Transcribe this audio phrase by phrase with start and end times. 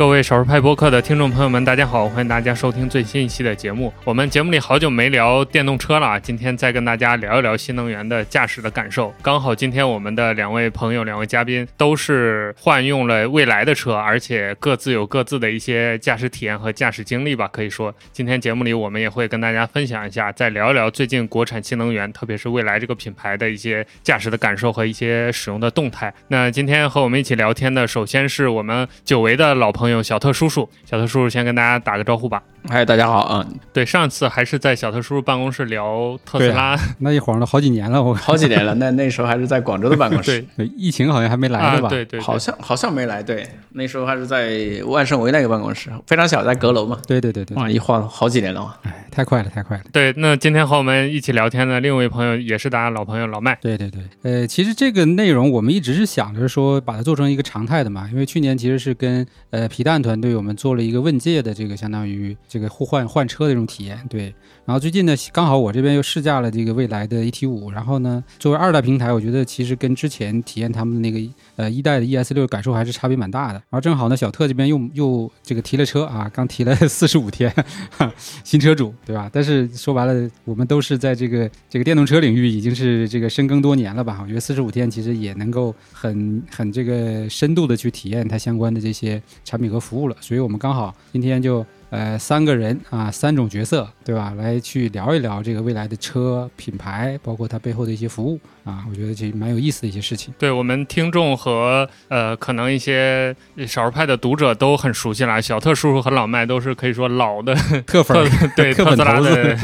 [0.00, 3.92] 各位少数派播客的听众朋友们，大家好，欢迎大家收听最新一期的节目。
[4.02, 9.12] 我们节目里好久没聊电动车了，今天再跟大家聊一聊新能源的驾驶的感受。
[9.20, 17.46] 刚好今天我们的两位朋友、两位嘉宾都是换用了蔚来的车，而且各自有各自的一些驾驶体验和驾驶经历吧。
[17.52, 26.10] 可以说，今天节目里我们也会跟大家分享一下，再聊一聊最近国产新能源，特别是蔚来这个品牌的一些驾驶的感受和一些使用的动态。
[26.28, 30.68] 那今天和我们一起聊天的，首先是我们久违的老朋友小特叔叔。
[30.84, 32.42] 小特叔叔先跟大家打个招呼吧。
[32.68, 33.44] 嗨，大家好啊！
[33.72, 38.74] 对，上次还是在小特叔叔办公室聊特斯拉，那一晃都好几年了，我好几年了。
[38.74, 41.88] 那那时候还是在广州的办公室， 对，疫情好像还没来呢吧？
[41.88, 43.22] 对对，好像好像没来。
[43.22, 46.98] 对，那时候还是在万盛维那个办公室，非常小，在阁楼嘛。
[47.08, 48.76] 对对对对，哇，一晃好几年了嘛。
[48.82, 49.82] 哎，太快了，太快了。
[49.92, 53.58] 对，那今天和我们一起聊天的另一位朋友也是大家老朋友老麦。
[53.60, 63.30] 对对对，呃，其实这个内容我们一直是想着说把它做成一个常态的嘛，因为去年其实是跟呃皮蛋团队我们做了一个问界的这个相当于这个互换换。
[63.30, 64.34] 车的这种体验，对。
[64.64, 73.54] 然后最近呢，刚好我这边又试驾了这个蔚来的 ET 五，然后呢，作为二代平台，我觉得其实跟之前体验他们的那个呃一代的 ES 六感受还是差别蛮大的。
[73.54, 77.54] 然后正好呢，小特这边又又这个提了车啊，刚提了四十五天，
[78.42, 79.30] 新车主对吧？
[79.32, 84.18] 但是说白了，我们都是在这个这个电动车领域已经是这个深耕多年了吧？
[84.20, 90.16] 我觉得四十五天其实也能够很很这个深度的去体验它相关的这些产品和服务了。
[90.20, 91.64] 所以我们刚好今天就。
[91.90, 94.32] 呃，三个人啊，三种角色，对吧？
[94.38, 98.38] 来去聊一聊这个未来的车品牌，包括它背后的一些服务
[98.70, 100.32] 啊，我觉得这蛮有意思的一些事情。
[100.38, 103.34] 对我们听众和呃，可能一些
[103.66, 105.42] 少数派的读者都很熟悉了。
[105.42, 107.52] 小特叔叔和老麦都是可以说老的
[107.84, 109.58] 特粉， 对特斯拉的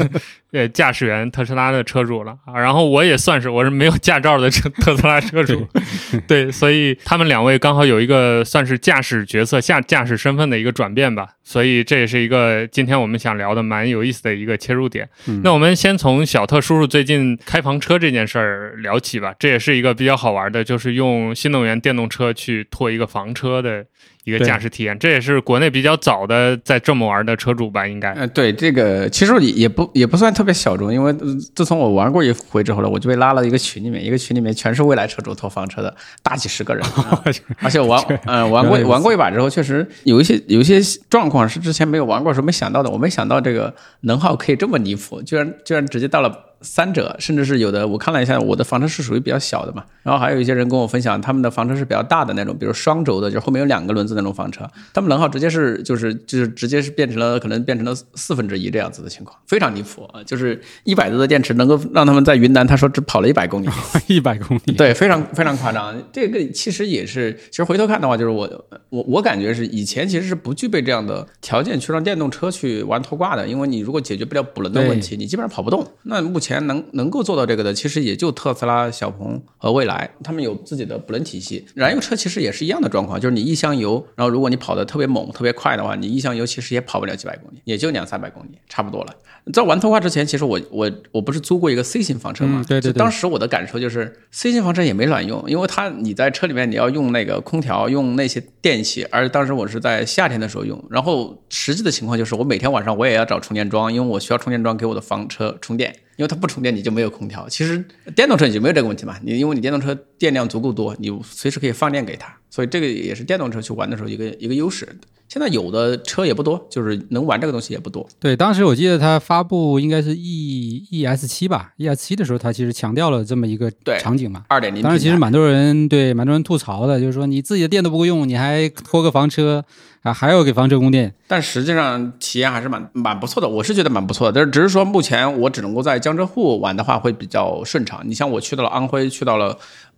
[0.51, 2.59] 呃驾驶员，特斯拉的车主了啊。
[2.59, 5.65] 然后我也算是，我是没有驾照的车特斯拉车主，
[6.27, 11.29] 对，所以他们两位刚好有一个算是驾驶角色、下驾驶身份的一个转变吧。
[11.43, 15.07] 所以这也是一个今天我们想聊的蛮有意思的一个切入点。
[15.43, 19.33] 那我们先从小特叔叔最近开房车这件事儿聊起吧。
[19.37, 23.85] 这也是一个比较好玩的，就是用新能源电动车去拖一个房车的。
[24.27, 27.87] 一个驾驶体验，这也是国内比较早的在这么玩的车主吧？
[27.87, 31.13] 应该，呃，对，这个其实也也不也不算特别小众，因为
[31.55, 36.85] 自从我玩过一回之后呢，我就被拉了一个群里面，一个群里面全是未来车主拖房车的大几十个人，
[37.61, 46.43] 而且玩，嗯，玩过玩过一把之后，确实有一些有一些状况是之前没有玩过时候没想到的，我没想到这个能耗可以这么离谱，居然居然直接到了。
[46.61, 49.83] 三者，甚至是有的，我看了一下，我的房车是属于比较小的嘛。
[50.01, 60.21] 然后还有一些人跟我分享，他们的房车是比较大的那种，比如双轴的，就是后面有两个轮子那种房车，他们能耗直接是就是就是直接是变成了可能变成了四分之一这样子的情况，非常离谱啊！
[60.25, 63.69] 就是一百多的电池能够让他们在云南，他说只跑了一百公里，
[64.07, 65.95] 一百公里，对，非常非常夸张。
[66.11, 68.49] 这个其实也是，其实回头看的话，就是我
[68.89, 75.85] 我我感觉是以前其实是不具备这样的条件去让电动车去玩拖挂的，因为你如果解决不了补轮的问题，你基本上跑不动。
[76.03, 81.65] 那目前能能够做到这个的，其实也就特斯拉、小鹏和蔚来，他们有自己的补能体系。
[81.75, 89.13] 燃油车其实也是一样的状况，就是你一箱油，然后如果你跑得特别猛、特别快的话，你一箱油其实也跑不了几百公里，也就两三百公里，差不多了。
[89.53, 92.63] 在玩拖挂之前，其实我我我不是租过一个 C 型房车嘛？
[92.67, 92.91] 对对。
[92.91, 105.95] 当时我的感受就是 C 型房车也没卵用，因为它你在车里面你要用那个空调，用那些电器，而当时我是在夏天的时候用，然后实际的情况就是我每天晚上我也要找充电桩，因为我需要充电桩给我的房车充电。
[106.17, 107.47] 因为它不充电，你就没有空调。
[107.47, 107.83] 其实
[108.15, 114.87] 电动车你就没有这个问题嘛，你因为你电动车电量足够多，你随时可以放电给它，所以这个也是电动车去玩的时候一个一个优势。
[115.27, 118.07] 现在有的车也不多，就是能玩这个东西也不多。
[118.19, 124.45] 对，当时我记得它发布应该是 E E S 七吧，E S 七的时候，它其实强调了这么一个场景嘛。
[124.47, 124.81] 二点零。
[124.81, 129.65] 当时其实蛮多人对蛮多人吐槽的，就是说你自己的电都不够用，你还拖个房车
[130.01, 131.13] 啊，还要给房车供电。
[131.27, 134.31] 但实际上体验还是蛮蛮不错的，我是觉得蛮不错的。
[134.31, 138.01] 但是只是说目前我只能够在江浙沪玩的话会比较顺畅。
[138.05, 139.57] 你像我去到了安徽，去到了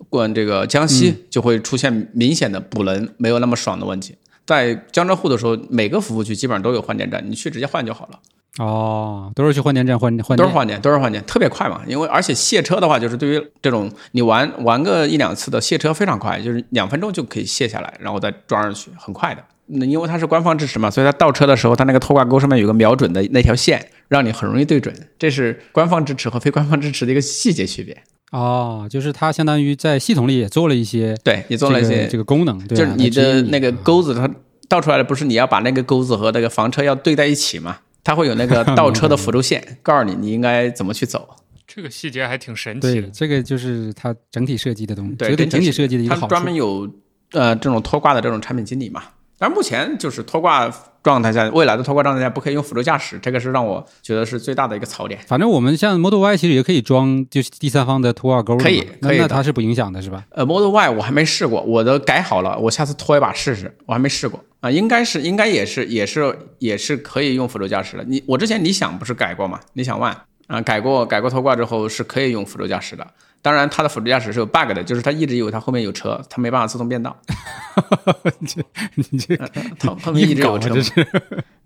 [0.10, 4.16] 过这个江西，就会出现明显的补能没有那么爽的问题。
[4.50, 8.19] 在江浙沪的时候，每个服务区基本上都有换电站，你去直接换就好了。
[8.57, 11.81] 哦，都是去换电站换换，都是换电，都是换电，特别快嘛。
[11.86, 19.44] 因为而且卸车的话，就是对于这种你玩玩个一两次的卸车非常快，就是两分钟就可以卸下来，然后再装上去，很快的。
[19.68, 24.92] 那因为它是官方支持嘛，所以它倒车的时候，它那个拖挂钩上面有个瞄准的那条线，让你很容易对准。
[25.19, 27.95] 这是官方支持和非官方支持的一个细节区别。
[28.31, 34.30] 哦，就是它相当于在系统里也做了一些，对，也做了一些这个功能，就是你的那个钩子，它
[34.68, 37.80] 倒出来的不是你要把那个钩子和那个房车要对在一起嘛？
[38.04, 41.28] 它会有那个倒车的辅助线， 告诉你你应该怎么去走。
[41.68, 43.08] 这个细节还挺神奇的。
[43.10, 46.90] 这个就是它整体设计的东西，对，整体设计的一个好专门有
[47.31, 49.04] 呃这种拖挂的这种产品经理嘛。
[49.40, 50.70] 但目前就是拖挂
[51.02, 55.20] 状态下，未来的拖挂状态下不可以用辅助驾驶，这个是让我觉得是最大的一个槽点。
[55.26, 60.26] 反正我们像 Model Y 其实也可以装，就是第三方的拖挂钩，可以可以的那它是不影响的是吧？
[60.32, 63.74] 呃，Model Y 我还没试过，我的改好了，我下次拖一把试试。
[63.86, 68.04] 我还没试过啊、应该是应该也是也是也是可以用辅助驾驶的。
[68.04, 69.58] 你我之前理想不是改过嘛？
[69.72, 70.14] 理想 ONE
[70.48, 73.08] 啊、改过改过拖挂之后是可以用辅助驾驶的。
[73.42, 77.16] 当然，它的辅助驾驶是有 bug 的，就是它一直以为它后面有车，它没办法自动变道，
[78.40, 79.36] 你这
[79.80, 80.76] 它后面一直有车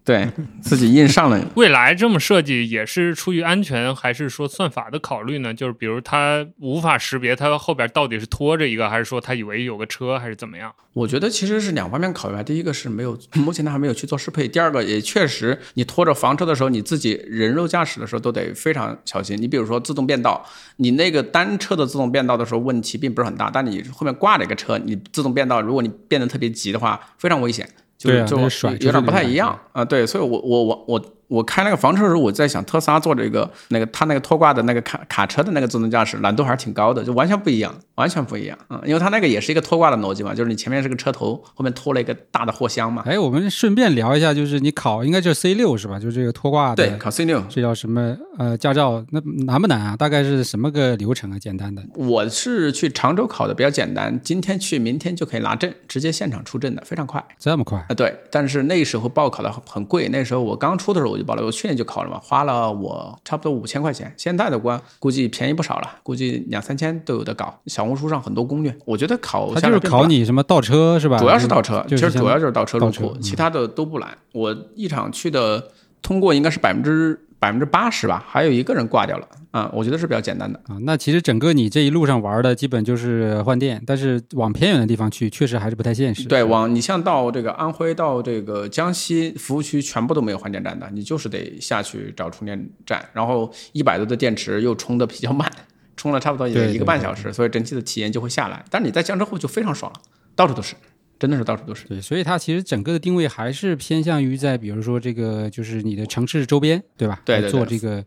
[0.06, 0.30] 对
[0.62, 1.40] 自己硬上了。
[1.56, 5.54] 未来这么设计也是出于安全，还是说算法的考虑呢？
[5.54, 10.74] 就是比如它无法识别它后边到底是拖着一个，还是说它以为有个车，还是怎么样？
[10.92, 12.44] 我觉得其实是两方面考虑吧。
[12.44, 19.42] 第一个是没有， 目前它还没有去做适配；第二个也确实，你拖着房车的时候，你自己人肉驾驶的时候都得非常小心。
[19.42, 27.68] 你比如说自动变道，你那个单车的自动变道的时候问题并不是很大，但你后面挂着一个车，你自动变道，如果你变得特别急的话，非常危险。
[27.95, 28.38] 就就
[28.81, 45.98] 有点不太一样啊，对，所以我我我我我开那个房车的时候，我在想特斯拉做这个那个它那个拖挂的那个卡卡车的那个自动驾驶难度还是挺高的，就完全不一样，完全不一样啊、嗯，因为它那个也是一个拖挂的逻辑嘛，就是你前面是个车头，后面拖了一个大的货箱嘛，哎，我们顺便聊一下，就是你考应该就是 C 六是吧？
[45.98, 48.16] 就是这个拖挂的，对，考 C 六，这叫什么？
[48.38, 49.96] 呃，驾照那难不难啊？
[49.96, 51.40] 大概是什么个流程啊？
[51.40, 57.24] 简单的我是去常州考的，比较简单，今天去，明天就可以拿证，直接现场出证的，非常快。
[57.40, 57.80] 这么快？
[57.90, 64.13] 啊，对，但是那时候报考的很很贵，那时候我刚出的时候我就报了，我去年就考了嘛，花了我差不多五千块钱。
[64.18, 67.60] 现在的关估计便宜不少了，估计两三千都有的搞。
[67.68, 71.18] 小红书上很多攻略，我觉得考它就是考你什么倒车是吧？
[71.18, 74.18] 主要是倒车，其实主要就是倒车入库，其他的都不难。
[74.31, 75.69] 我一场去的
[76.01, 80.57] 通过应该是百分之百分之八十吧，还有一个人挂掉了啊、我觉得是比较简单的。
[80.66, 86.24] 啊，那其实整个你这一路上玩的基本就是换电，但是往偏远的地方去，确实还是不太现实。
[86.24, 95.51] 对，往你像到这个安徽到这个江西服务区，全部都没有换电站的，你就是得下去找充电站，然后一百多的电池又充的比较慢，
[95.98, 98.63] 充了差不多也一个半小时，所以整体的体验就会下来。
[98.72, 100.00] 但是你在江浙沪就非常爽了，
[100.36, 100.74] 到处都是，
[101.19, 101.88] 真的是到处都是。
[101.88, 107.15] 对，所以它其实整个的定位还是偏向于在比如说这个就是你的城市周边，对吧？
[107.15, 108.04] 来对对对做这个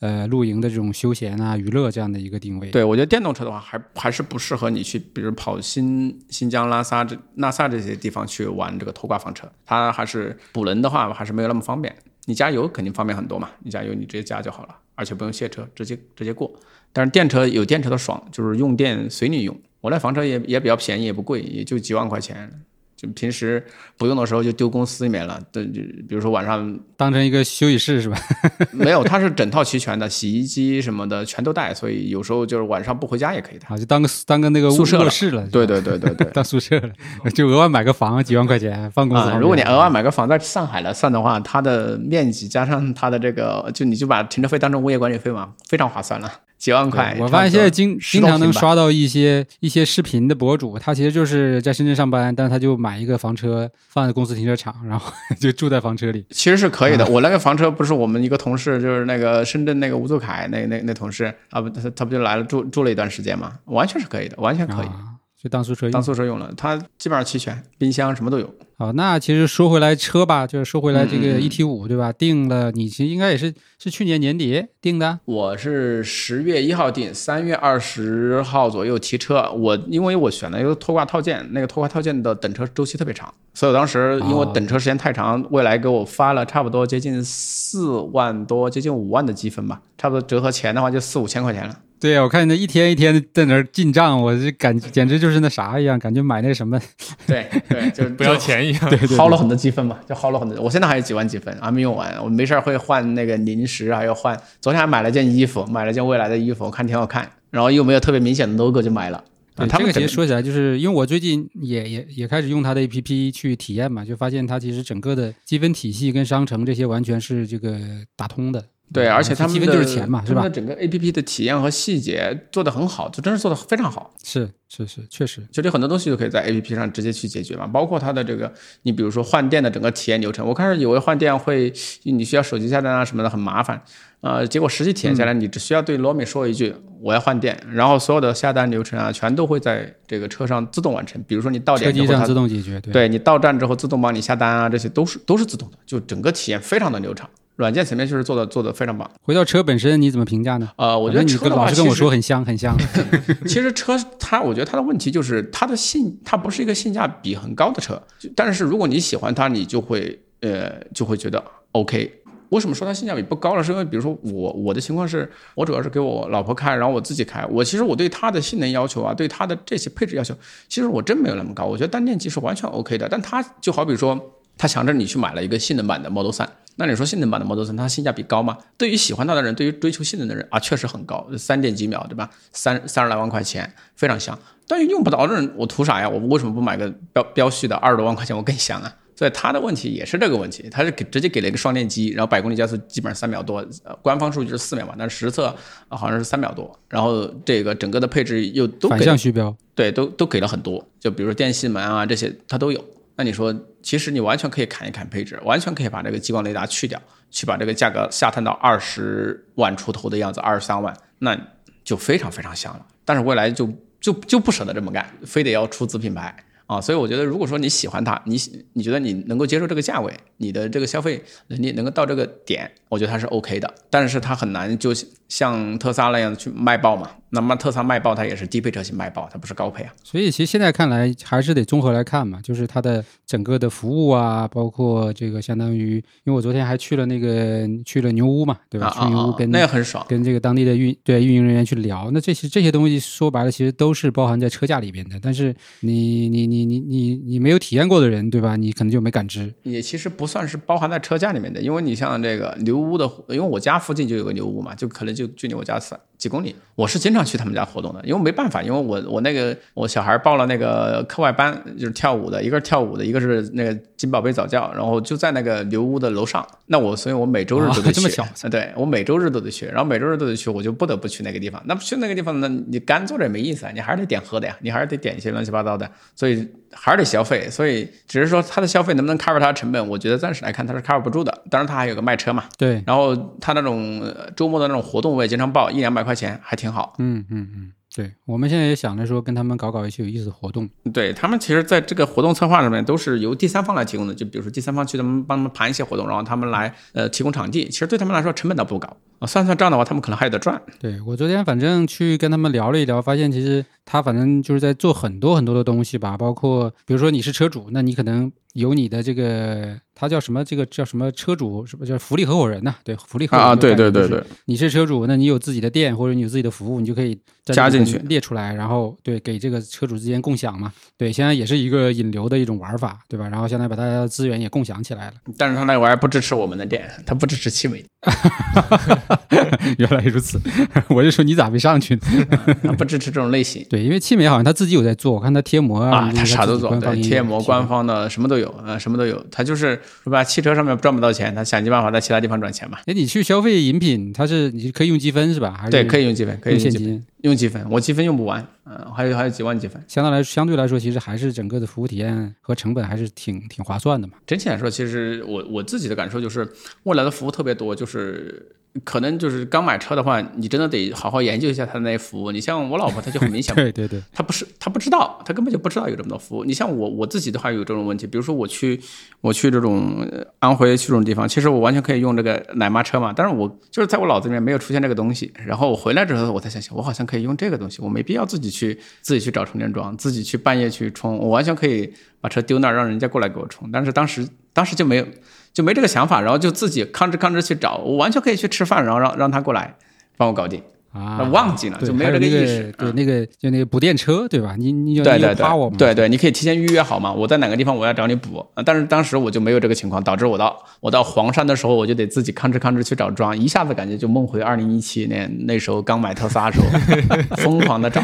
[0.00, 2.70] 呃露营的这种休闲啊、娱乐这样的一个定位。
[2.70, 11.94] 对，我觉得电动车的话，还还是不适合你去，比如跑新新疆、拉萨这拉萨这些地方去玩这个拖挂房车，它还是补能的话，还是没有那么方便。
[12.26, 16.50] 你加油肯定方便很多嘛，你加油你直接加就好了，而且不用卸车，直接直接过。
[16.90, 19.54] 但是电车有电车的爽，就是用电随你用。
[19.84, 22.50] 我那房车也也比较便宜，也不贵，也就几万块钱。
[22.96, 23.62] 就平时
[23.98, 28.16] 不用的时候就丢公司里面了，对，就比如说晚上当成一个休息室是吧？
[28.72, 33.66] 没有，它是整套齐全的，洗衣机什么的全都带，所以有时候就是晚上不回家也可以的。
[33.68, 35.46] 啊，就当个当个那个宿舍了室了。
[35.48, 36.26] 对对对对对。
[36.32, 46.32] 当宿舍了，就额外买个房几万块钱放公司如果你额外买个房在上海来算的话，它的面积加上它的这个，就你就把停车费当成物业管理费嘛，非常划算了，
[46.64, 47.14] 几万块。
[47.20, 56.24] 我发现现在经经常能刷到一些一些视频的博主，他其实就是在深圳上班，但是他就买一个房车放在公司停车场，然后 就住在房车里。
[56.30, 57.06] 其实是可以的。
[57.08, 65.13] 我那个房车不是我们一个同事，就是那个深圳那个吴祖凯，那那那同事啊，不，他他不就来了住住了一段时间嘛，完全是可以的，完全可以、啊，
[65.44, 66.02] 就当宿舍用当。
[66.02, 66.50] 宿舍用了。
[66.56, 68.50] 它基本上齐全，冰箱什么都有。
[68.76, 72.10] 好，那其实说回来车吧，就是说回来这嗯个 ET 五对吧？
[72.10, 75.20] 定了，你其实应该也是是去年年底定的。
[75.26, 79.48] 我是十月一号定，三月二十号左右提车。
[79.52, 91.78] 我因为我选了一个拖挂套件，那个拖挂套件的等车周期特别长，所以我当时因为等车时间太长，未来给我发了差不多接近四万多，接近五万的积分吧，差不多折合钱的话就四五千块钱了。
[92.04, 96.78] 对呀，我看你那一天一天的在那儿进账，我就感简直就是那啥一样，感觉买那什么，
[97.26, 98.90] 对对， 就不要钱一样。
[98.90, 100.60] 对对对薅了很多积分嘛，就薅了很多。
[100.62, 104.38] 我现在还有几万积分还没用完，我没事儿会换那个零食，还有换。
[104.60, 109.24] 昨天还买了件衣服，买了件未来的衣服，我看挺好看，然后又没有特别明显的 logo 就买了。
[109.56, 117.78] 对，啊他们整这个其实说起来，就是因为我最近也也也开始用它的 APP 去体验嘛，就发现它其实整个的积分体系跟商城这些完全是这个
[118.14, 118.62] 打通的。
[118.94, 120.54] 对，而且他们的就是钱嘛，是吧他们的？
[120.54, 124.14] 整个 A P P 的体验和细节做得很好，就真是做得非常好。
[124.22, 125.42] 是是是，确实。
[125.52, 131.72] 其实很多东西都可以在 A P P 上直接去解决嘛，包括它的这个，你比如说换电的整个体验流程，我开始以为换电会
[132.04, 133.82] 你需要手机下单啊什么的很麻烦，
[134.20, 141.20] 呃，结果实际体验下来，你只需要对罗米说一句我要换电，然后所有的下单流程啊全都会在这个车上自动完成。
[141.26, 147.28] 比如说你到点之后它自动解决，对对你到站之后自动帮你下单啊，这些都是都是自动的，就整个体验非常的流畅。
[147.56, 149.10] 软件层面确实做的做的非常棒。
[149.22, 150.70] 回到车本身，你怎么评价呢？
[150.76, 152.76] 呃，我觉得你老是跟我说很香很香，
[153.46, 158.00] 其实车它，我觉得它的问题就是它的性，它不是一个性价比很高的车。
[158.34, 161.42] 但是如果你喜欢它，你就会呃就会觉得
[161.72, 162.20] OK。
[162.50, 163.64] 为什么说它性价比不高了？
[163.64, 167.44] 是因为比如说我我的情况是我主要是给我老婆开，然后我自己开。
[167.46, 170.32] 我其实我对它的性能要求啊，对它的这些配置要求，
[170.68, 171.64] 其实我真没有那么高。
[171.64, 173.08] 我觉得单电机是完全 OK 的。
[173.08, 174.14] 但它就好比说，
[174.56, 176.46] 它强制你去买了一个性能版的 Model 3，
[176.76, 178.58] 那你说性能版的 Model 3它性价比高吗？
[178.76, 182.30] 对于喜欢它的人，对于追求性能的人啊，确实很高，三点几秒，对吧？
[182.52, 184.38] 三三十来万块钱，非常香。
[184.66, 186.08] 但是用不着的人，我图啥呀？
[186.08, 188.94] 我为什么不买个标标序的二十多万块钱，我更香啊？
[189.16, 195.54] 所以它的问题也是这个问题，它是给直接给了一个双电机，然后百公里加速基本上三秒多，呃，官方数据是四秒吧，但是实测、
[195.88, 199.54] 呃好像是三秒多，然后这个整个的配置又都反给向虚标。
[199.76, 202.84] 对，都都给了很多，就比如说电气门啊这些它都有。
[203.16, 211.38] 那你说，其实你完全可以砍一砍配置，完全可以把这个激光雷达去掉，去把这个价格下探到二十万出头的样子，二十三万，那
[211.84, 212.84] 就非常非常香了。
[213.04, 216.34] 但是未来就就就不舍得这么干，非得要出子品牌
[216.66, 216.80] 啊。
[216.80, 218.36] 所以我觉得，如果说你喜欢它，你
[218.72, 223.72] 你觉得你能够接受这个价位，你的这个消费能力能够到这个点，我觉得它是 OK 的。
[223.90, 224.92] 但是它很难就
[225.28, 227.10] 像特斯拉那样去卖爆嘛。
[227.34, 229.92] 那么特斯拉卖爆，它也是低配车型卖爆，它不是高配啊。
[230.02, 238.86] 所以其实现在看来还是得综合来看嘛，就是它的整个的服务啊，包括这个相当于，因为我昨天还去了那个去了牛屋嘛，对吧？
[238.86, 240.04] 啊去牛屋跟那也很爽。
[240.08, 245.18] 跟这个当地的运对运营人员去聊，那这些这些东西说白了，其实都是包含在车价里边的。
[245.20, 248.54] 但是你你你你你你没有体验过的人，对吧？
[248.56, 249.52] 你可能就没感知。
[249.64, 268.22] 也其实不算是包含在车价里面的，因为你像这个牛屋的，因为我家附近就有个牛屋嘛，就可能就距离我家三几公里，我是经常去他们家活动的，因为没办法，因为我我那个我小孩报了那个课外班，就是跳舞的，一个是跳舞的，一个是那个金宝贝早教，然后就在那个刘屋的楼上，那我所以我每周日都得去，啊这么巧。
[268.22, 271.62] 啊对我每周日都得去，然后每周日都得去，我就不得不去那个地方。
[271.66, 277.48] 那不去那个地方那，你干坐着也没意思啊，你还是得点喝的呀，你还是得点一些乱七八糟的，所以还是得消费。
[277.48, 281.42] 所以只是说它的消费能不能 cover 它的成本，我觉得暂时来看它是 cover 不住的。
[281.50, 286.94] 当然它还有个卖车嘛，对，然后它那种呃周末的那种活动我也经常报，一两百块钱还挺好。
[286.98, 290.68] 嗯嗯嗯，对，我们现在也想着说跟他们搞搞一些有意思的活动。
[290.92, 298.88] 对他们其实在这个活动策划上面都是由第三方来提供的，就比如说第三方去他们帮他们盘一些活动，然后他们来呃提供场地，其实对他们来说成本倒不高
[299.20, 299.26] 啊。
[299.28, 300.60] 算算账的话，他们可能还有得赚。
[300.80, 310.44] 对我昨天反正去跟他们聊了一聊，发现其实他反正就是在做很多很多的东西吧，包括比如说你是车主，那你可能有你的这个，他叫什么？
[310.44, 311.64] 这个叫什么车主？
[311.64, 320.72] 什么叫福利合伙人呐、对，福利合伙人啊，对对对对，你是车主，那你有自己的店或者你有自己的服务，你就可以加进去列出来，然后对给这个车主之间共享嘛。
[320.98, 323.28] 对，现在也是一个引流的一种玩法，对吧？
[323.28, 325.14] 然后相当于把大家的资源也共享起来了。
[325.38, 327.84] 但是他那玩意儿不支持我们的店，他不支持七美，
[329.78, 330.40] 原来如此，
[330.88, 332.02] 我就说你咋没上去呢？
[332.62, 333.64] 他不支持这种类型。
[333.70, 339.24] 对，因为汽美好像他自己有在做，我看他贴膜啊，这个他啥都做，对，贴膜、官方的什么都有，啊，什么都有。
[339.30, 342.78] 他就是说白了，汽车上面赚不到钱，他想尽办法在其他地方赚钱嘛。
[342.86, 345.56] 哎，你去消费饮品，它是你可以用积分是吧？
[345.58, 347.06] 还是对，可以用积分，可以用现用积分，金？
[347.24, 349.82] 用积分，我积分用不完，嗯，还有还有几万积分。
[349.88, 354.14] 相当来相对来说，其实还是整个的服务体验和成本还是挺挺划算的嘛。
[354.26, 356.46] 整体来说，其实我我自己的感受就是，
[356.82, 358.54] 未来的服务特别多，就是
[358.84, 362.30] 可能就是刚买车的话，你真的得好好研究一下它的那些服务。
[362.30, 366.44] 你像我老婆，她就很明显， 对对对，她不是她不知道，她根本就不知道有这么多服务。
[366.44, 368.78] 你像我我自己的话有这种问题，比如说我去
[369.22, 383.70] 我去这种呃安徽去这种地方，其实我完全可以用这个奶妈车嘛，但是我就是在我脑子里面没有出现这个东西，然后我回来之后我才想想，我好像可以可以用这个东西，我没必要自己去自己去找充电桩，自己去半夜去充，我完全可以把车丢那儿让人家过来给我充。
[383.70, 385.06] 但是当时当时就没有
[385.52, 389.76] 就没这个想法，然后就自己吭哧吭哧去找，我完全可以去吃饭，然后让让他过来
[390.16, 390.60] 帮我搞定。
[390.94, 392.72] 啊，忘记了，就没有那个这个意识。
[392.78, 394.54] 对，嗯那个就那个补电车，对吧？
[394.56, 395.76] 你你有对对你有夸我吗？
[395.76, 397.12] 对对对，你可以提前预约好嘛。
[397.12, 408.00] 我在哪个地方我要找你补，呃但是当时我就没有这个情况，导致我到我到黄山的时候，我就得自己吭哧吭哧去找桩，一下子感觉就梦回二零一七年那时候刚买特斯拉的时候， 疯狂的找，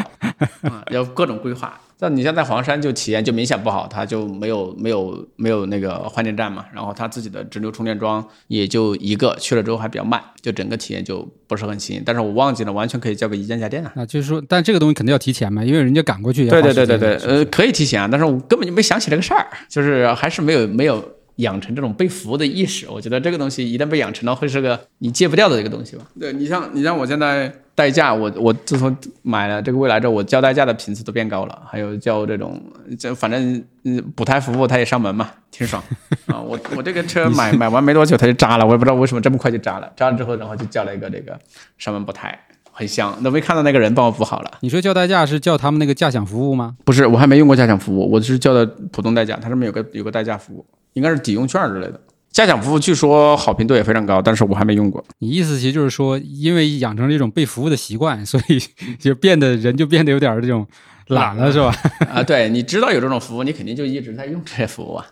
[0.63, 1.79] 啊，要各种规划。
[2.01, 12.01] 但你像在黄山就体验就明显不好，它就没有没有没有那个换电站嘛，然后它自己的直流充电桩也就一个，去了之后还比较慢，就整个体验就不是很新。
[12.03, 13.93] 但是我忘记了，完全可以交给一键家电啊。
[13.97, 22.87] 啊，就是说，但这个东西肯定要提前嘛，因为人家赶过去也对对对对对，呃，可以提前啊，但是我根本就没想起这个事儿，就是还是没有没有养成这种被服务的意识。
[22.89, 26.07] 我觉得这个东西一旦被养成了，会是个你戒不掉的一个东西吧。
[26.19, 32.61] 对你像你像我现在代驾，我我自从买了这个蔚来之后，我叫代驾的频次都变高了，还有叫这种，
[32.99, 35.81] 这反正嗯补胎服务他也上门嘛，挺爽
[36.27, 36.39] 啊。
[36.39, 39.91] 我我这个车买买完没多久他就扎了，我也不知道为什么这么快就扎了。
[39.95, 41.39] 扎了之后，然后就叫了一个这个
[41.77, 42.37] 上门补胎，
[42.71, 44.51] 很香，都没看到那个人帮我补好了。
[44.59, 46.75] 你说叫代驾是叫他们那个驾享服务吗？
[46.83, 51.99] 不是，我还没用过驾享服务，我是叫的普通代驾，它上面有个有个代驾服务，应该是抵用券之类的。
[52.31, 55.03] 驾享服务据说好评度也非常高，但是我还没用过。
[55.19, 58.59] 你意思其实就是说，因为养成了一种被服务的习惯，所以
[58.97, 60.65] 就变得人就变得有点这种
[61.07, 61.75] 懒了，是吧？
[62.09, 65.05] 啊，对，你知道有这种服务，你肯定就一直在用这些服务啊。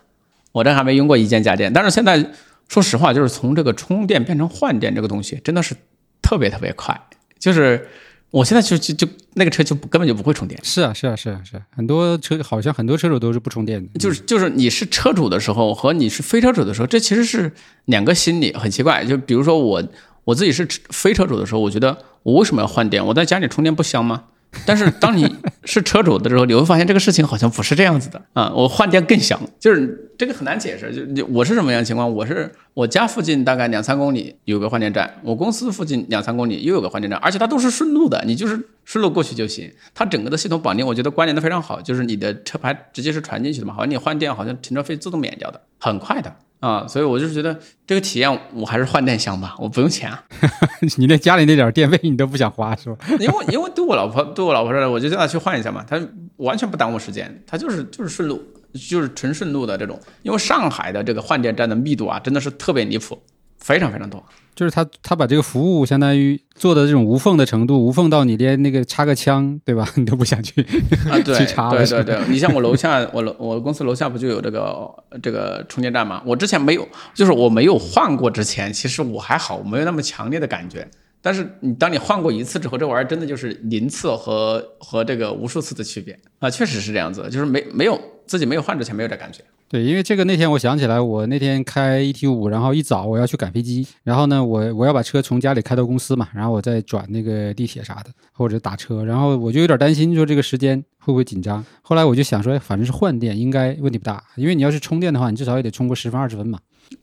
[0.52, 2.24] 我这还没用过一键家电，但是现在
[2.68, 5.74] 说实话，就是从这个充电变成换电这个东西，真的是
[6.22, 7.00] 特别特别快，
[7.38, 7.86] 就是。
[8.30, 10.58] 我现在就就就那个车就根本就不会充电。
[10.62, 13.98] 是啊，是啊，是啊，是啊很多车好像很多车主都是不充电的。
[13.98, 17.52] 就是就是你是车主的时候和你是非车主的时候，这其实是
[17.86, 19.04] 两个心理，很奇怪。
[19.04, 19.82] 就比如说我
[20.24, 23.04] 我自己是非车主的时候，我觉得我为什么要换电？
[23.04, 24.24] 我在家里充电不香吗？
[24.66, 25.32] 但是当你
[25.64, 28.52] 是车主的时候，你会发现这个事情好像不是这样子的啊！
[28.54, 31.12] 我换电更香，就是这个很难解释。
[31.14, 32.12] 就我是什么样的情况？
[32.12, 39.70] 我是我家附近大概两三公里有个换电站，我公司附近两三公里又有个换电站，而且它都是顺路的，你就是顺路过去就行。
[39.94, 46.34] 它整个的系统绑定，我觉得关联的非常好，就是你的车牌直接是传进去的嘛，好像你换电好像停车费自动免掉的，很快的。
[46.60, 50.22] 啊，所以我就是觉得这个体验，我还是换电箱吧，我不用钱啊。
[50.98, 52.98] 你连家里那点电费你都不想花是吧？
[53.18, 55.98] 因为因为对我老婆对我老婆说，我就叫她去换一下嘛，她
[56.36, 58.42] 完全不耽误时间，她就是就是顺路，
[58.74, 59.98] 就是纯顺路的这种。
[60.22, 63.18] 因为上海的这个换电站的密度啊，真的是特别离谱，
[63.60, 64.24] 非常非常多。
[64.52, 69.88] 就是他，他把这个服务相当于做的这种无缝的程度，无缝到你连那个插个枪，对吧？
[69.96, 70.60] 你都不想去
[71.08, 71.16] 啊？
[71.24, 71.70] 对， 去插。
[71.70, 74.90] 对对对，你像我楼下，我楼我公司楼下不就有这个
[75.22, 76.22] 这个充电站吗？
[76.26, 80.86] 我之前没有，就是我没有换过之前，其实我还好，我没有那么强烈的感觉。
[81.22, 86.50] 但是你当你换过一次之后，这玩意儿真的就是零次和和这个无数次的区别啊！
[86.50, 89.42] 确实是这样子，就是没没有自己没有换之前没有这感觉。
[89.70, 101.64] 对，因为这个那天我想起来，我那天开 E T 五，然后一早我要去赶飞机，然后呢，我我要把车从家里开到公司嘛，然后我再转那个地铁啥的，或者打车，然后我就有点担心，说这个时间会不会紧张。
[101.82, 106.58] 后来我就想说，反正是换电，应该问题不大，因为你要是充电的话，你至少也得充个十分二十分吧。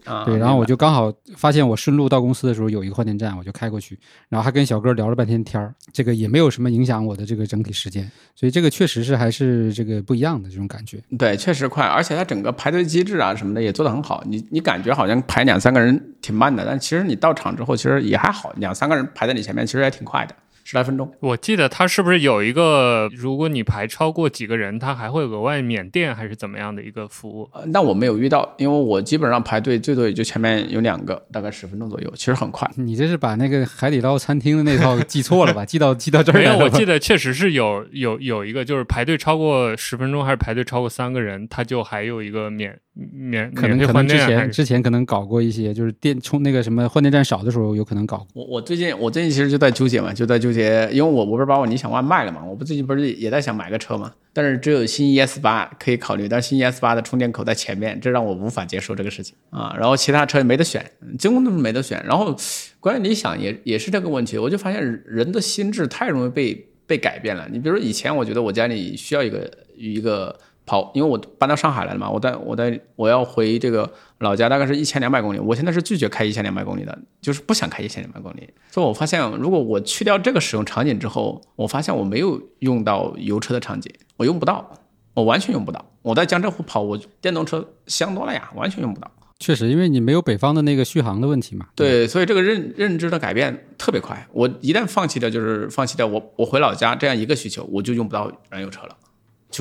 [0.06, 3.98] 啊，对，然后我就刚好发现我顺路到公司的时候有一个换电站，我就开过去，
[4.30, 11.02] 然后还跟小哥聊了半天天儿，这个也没有什么影响我的这个整体时间，所以这个确实是还是这个不一样的这种感觉。
[11.18, 20.36] 对，确实快，而且它整个排队机制啊什么的也做得很好，你你感觉好像排两三个人挺慢的，但其实你到场之后其实也还好，两三个人排在你前面其实也挺快的。
[20.70, 27.50] 十来分钟，我记得他是不是有一个，如果你排超过几个人，他还会额外免电还是怎么样的一个服务？
[27.68, 32.70] 那我没有遇到，因为我基本上排队最多也就前面有两个，大概十分钟左右，其实很快。
[32.76, 35.64] 你这是把那个海底捞餐厅的那套记错了吧？
[35.64, 36.58] 记 到记到这儿没有？
[36.58, 42.78] 我记得确实是有有有一个，就是排队超过十分钟还是排队超过三个人，他就还有一个免。
[43.14, 48.26] 免可能可能之前之前可能搞过一些，就是电充那个什么换电站少的时候，有可能搞。
[48.34, 59.76] 我我最近我最近其实就在纠结嘛，就在纠结，因为我我不是把我理想 ONE 卖了嘛，我不最近不是也在想买个车嘛，但是只有新 ES 八可以考虑，但是新 ES 八的充电口在前面，这让我无法接受这个事情啊。
[59.78, 60.84] 然后其他车也没得选，
[61.20, 62.04] 几乎都没得选。
[62.04, 62.36] 然后
[62.80, 67.48] 关于理想也也是这个问题，我就发现人的心智太容易被被改变了。
[67.52, 70.36] 你比如说以前我觉得我家里需要一个一个。
[70.68, 75.40] 跑，因为我搬到上海来了嘛，我在我在我要回这个老家，大概是一千两百公里。
[75.40, 78.48] 我现在是拒绝开一千两百公里的，就是不想开一千两百公里。
[78.70, 84.70] 所以我发现，如果我去掉这个使用场景之后，我发现我没有用到油车的场景，我用不到，
[85.16, 85.84] 我完全用不到。
[86.04, 89.10] 我在江浙沪跑，我电动车香多了呀，完全用不到。
[89.40, 91.68] 确实，因为你没有北方的那个续航的问题嘛。
[91.76, 94.28] 对，所以这个认认知的改变特别快。
[94.34, 98.98] 我一旦放弃掉，就是放弃掉我我回老家这样一个需求，我就用不到燃油车了。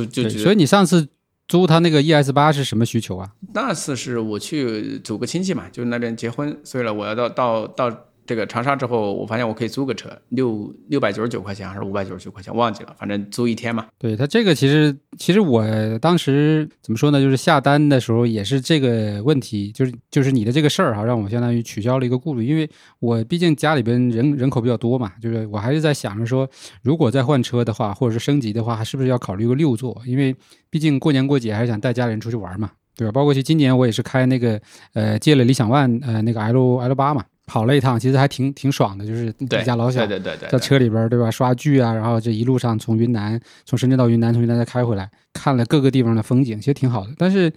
[0.04, 1.08] 就就所以你上次
[1.46, 3.30] 租他那个 ES 八是什么需求啊？
[3.54, 8.02] 那次是我去走个亲戚嘛，就是那边结婚，所以呢，我要到到到。
[8.26, 13.86] 这个长沙之后，我发现我可以租个车，六六百九十九块钱还是五百九十九块钱，忘记了，反正租一天嘛。
[13.98, 15.64] 对他这个其实，其实我
[16.00, 17.20] 当时怎么说呢？
[17.20, 26.48] 就是下单的时候也是这个问题，就是就是你的这个事儿哈，让我相当于取消了一个顾虑，因为我毕竟家里边人人口比较多嘛，就是我还是在想着说，
[26.82, 30.02] 如果再换车的话，或者是升级的话，还是不是要考虑个六座？
[30.06, 30.34] 因为
[30.68, 33.12] 毕竟过年过节还是想带家里人出去玩嘛，对吧？
[33.12, 34.60] 包括去今年我也是开那个
[34.94, 37.24] 呃借了理想 ONE 呃那个 L L 八嘛。
[37.46, 41.30] 跑了一趟，其实还挺挺爽的，就是一家老小对对对，在车里边对吧？
[41.30, 47.10] 刷剧啊，然后这一路上从云南，从深圳到云南，从云南再开回来，看了各个地方的风景，其实挺好的。
[47.16, 47.52] 但是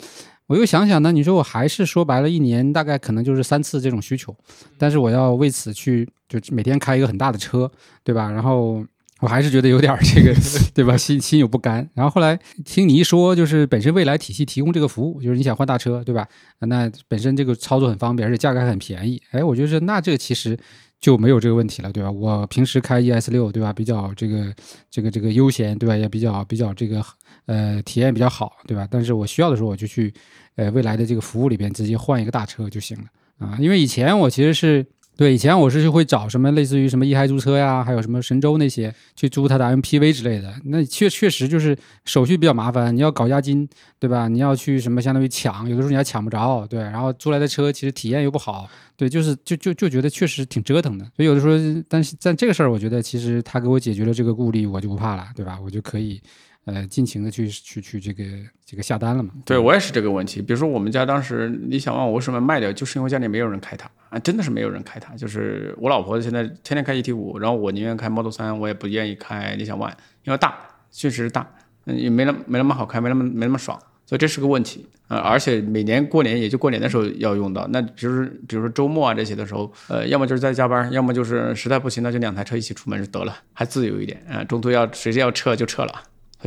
[0.47, 4.35] 我又想想呢，你说我还是说白了，一年大概可能就是三次这种需求，
[4.77, 7.69] 但是我要为此去就每天开一个很大的车，
[8.03, 8.31] 对吧？
[8.31, 8.85] 然后
[9.19, 10.33] 我还是觉得有点这个，
[10.73, 10.95] 对吧？
[10.97, 11.87] 心心有不甘。
[11.93, 16.27] 然后后来听你一说，就是本身未来体系提供这个服务，就是你想换大车，对吧？
[16.59, 19.21] 那本身这个操作很方便，而且价格还很便宜。
[19.31, 20.57] 哎，我觉得那这个其实
[20.99, 22.09] 就没有这个问题了，对吧？
[22.09, 23.73] 我平时开 ES 六，对吧？
[23.73, 24.53] 比较这个
[24.89, 25.95] 这个这个悠闲，对吧？
[25.95, 27.03] 也比较比较这个
[27.45, 28.87] 呃体验比较好，对吧？
[28.89, 30.13] 但是我需要的时候我就去。
[30.55, 33.05] 呃，未来的这个服务里边直接换一个大车就行了
[33.37, 34.85] 啊，因为以前我其实是
[35.19, 43.67] 对以前我是就会找什么类似于什么一嗨租车呀，还有什么神州那些去租它的 MPV 之类的，那确确实就是手续比较麻烦，你要搞押金，
[43.99, 44.29] 对吧？
[44.29, 55.59] 你要去什么相当于抢，有的时候你还抢不着，对，然后租来的车其实体验又不好，对，就是就就就觉得确实挺折腾的，所以有的时候，但是在这个事儿，我觉得其实他给我解决了这个顾虑，我就不怕了，对吧？
[55.61, 56.21] 我就可以。
[56.65, 58.23] 呃，尽情的去去去这个
[58.63, 59.31] 这个下单了嘛？
[59.43, 60.39] 对我也是这个问题。
[60.39, 65.15] 比如说我们家当时你想问我为什么卖掉，就是因为家里没有人开它啊，真的是没有人开它。
[65.15, 69.93] 就是我老婆现在天天开 ET 五，然后我宁愿开 Model 三，我也不愿意开理想 ONE，
[70.23, 70.57] 因为大，
[70.91, 71.47] 确实大，
[71.85, 75.17] 也没那没那么好开，没那么没那么爽，所以这是个问题啊。
[75.17, 84.43] 而且每年过年也就过年的时候要用到，那就是比如说周末啊这些的时候，呃，要么就是在加班，要么就是实在不行，那就两台车一起出门就得了，还自由一点啊。
[84.43, 85.93] 中途要谁要撤就撤了。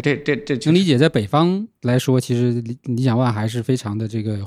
[0.01, 4.39] 这这这，能理解，在北方来说，其实理理想 ONE 还是非常的这个，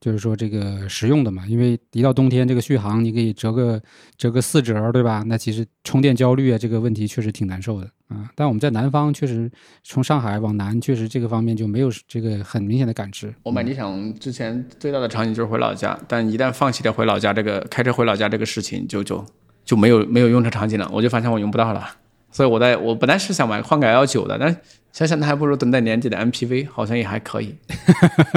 [0.00, 1.44] 就是说这个实用的嘛。
[1.46, 3.78] 因为一到冬天，这个续航你可以折个
[4.16, 5.22] 折个四折，对吧？
[5.26, 8.30] 那其实充电焦虑啊，这个问题确实挺难受的啊。
[8.34, 9.50] 但我们在南方，确实
[9.82, 13.34] 从上海往南，确实这个方面就没有这个很明显的感知。
[13.42, 19.22] 我买理想之前最大的场景就是回老家，但一旦放弃掉回老家这个开车回老家这个事情，就就
[19.66, 21.86] 就没有没有用车场景了，我就发现我用不到了。
[22.30, 24.56] 所以我在我本来是想买换个 L 九的，但
[24.94, 27.52] 想想那还不如等待年底的 MPV，好像也还可以。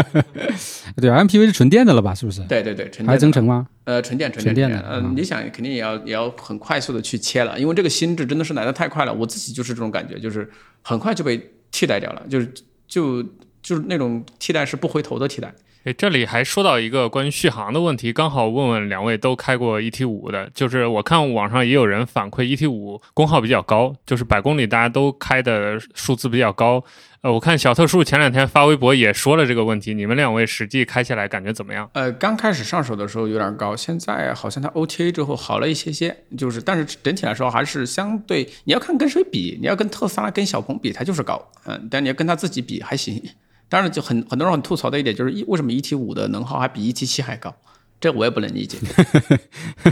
[0.97, 2.15] 对，MPV 是纯电的了吧？
[2.15, 2.41] 是不是？
[2.49, 3.67] 对对对，纯还增程吗？
[3.83, 4.83] 呃，纯电纯电的。
[4.91, 9.13] 嗯，你想肯定也要也要很快速的去切了，因为这个心智真的是来的太快了。
[9.13, 10.49] 我自己就是这种感觉，就是
[10.81, 12.51] 很快就被替代掉了，就是
[12.87, 13.21] 就
[13.61, 15.53] 就是那种替代是不回头的替代。
[15.83, 26.83] 哎，这里还说到一个关于续航的问题，刚好问问两位都开过 ET 五的，就是我看网上也有人反馈 ET 五功耗比较高，就是百公里大家都开的数字比较高。
[27.21, 31.89] 呃，我看小特殊前两天发微博也说了这个问题，你们两位实际开起来感觉怎么样？
[31.93, 43.21] 呃，刚开始上手的时候有点高，现在好像它 OTA 之后好了一些些，就是但是整体来说还是相对，你要看跟谁比，你要跟特斯拉跟小鹏比，它就是高，嗯，但你要跟它自己比还行。
[43.69, 47.55] 当然，就很很多人很吐槽的一点就是，为什么一 T 五的能耗还比一 T 七还高？
[47.99, 48.77] 这我也不能理解。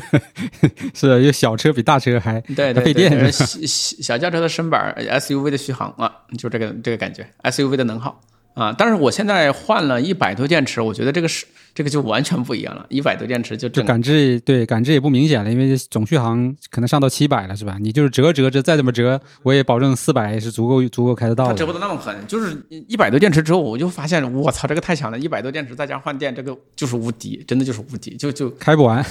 [0.93, 8.21] 是，就小车比大车还对对费电，小小轿车的身板，SUV 的续航啊，就这个这个感觉，SUV 的能耗。
[8.55, 12.85] 啊，但是我现在换了一百多电池，我觉得这个是这个就完全不一样了。
[12.89, 17.75] 一百多电池就就感知对感知也不明显了，因为总续航可能上到七百了，是吧？
[17.81, 21.51] 你就是折折折再怎么折，我也保证四百是足够足够开得到的。
[21.51, 25.19] 它折不得那么狠，就是一百多电池之后，我就发现我操，这个太强了！
[25.19, 29.05] 一百多电池再加换电，这个就是无敌，真的就是无敌，就就开不完，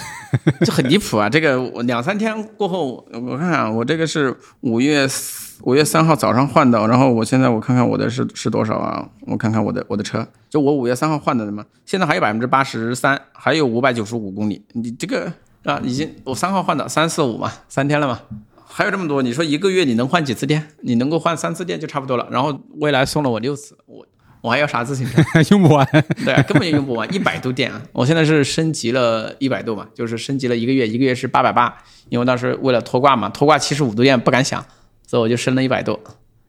[0.65, 1.29] 就很离谱啊！
[1.29, 5.07] 这个我两三天过后，我看看我这个是五月。
[5.65, 9.09] 五月三号早上换的，然后我现在我看看我的是是多少啊？
[9.21, 14.63] 我看看我的我的车，就我五月三号换的嘛，现在还有百分之八十三，还有五百九十五公里。
[14.73, 18.19] 你这个啊，已经我三号换的，三四五嘛，三天了嘛，
[18.67, 19.23] 还有这么多。
[19.23, 20.67] 你说一个月你能换几次电？
[20.81, 22.27] 你能够换三次电就差不多了。
[22.29, 24.05] 然后未来送了我六次，我
[24.41, 25.19] 我还要啥自行车？
[25.49, 25.83] 用不完，
[26.23, 27.81] 对，根本用不完，一百度电啊！
[27.91, 31.75] 我现在是升级了一百度嘛，就是升级了一个月，一个月是八百八，
[32.09, 34.63] 因为当时为了拖挂嘛，拖挂七十五度电不敢想。
[35.15, 35.97] 所以我就升了一百多，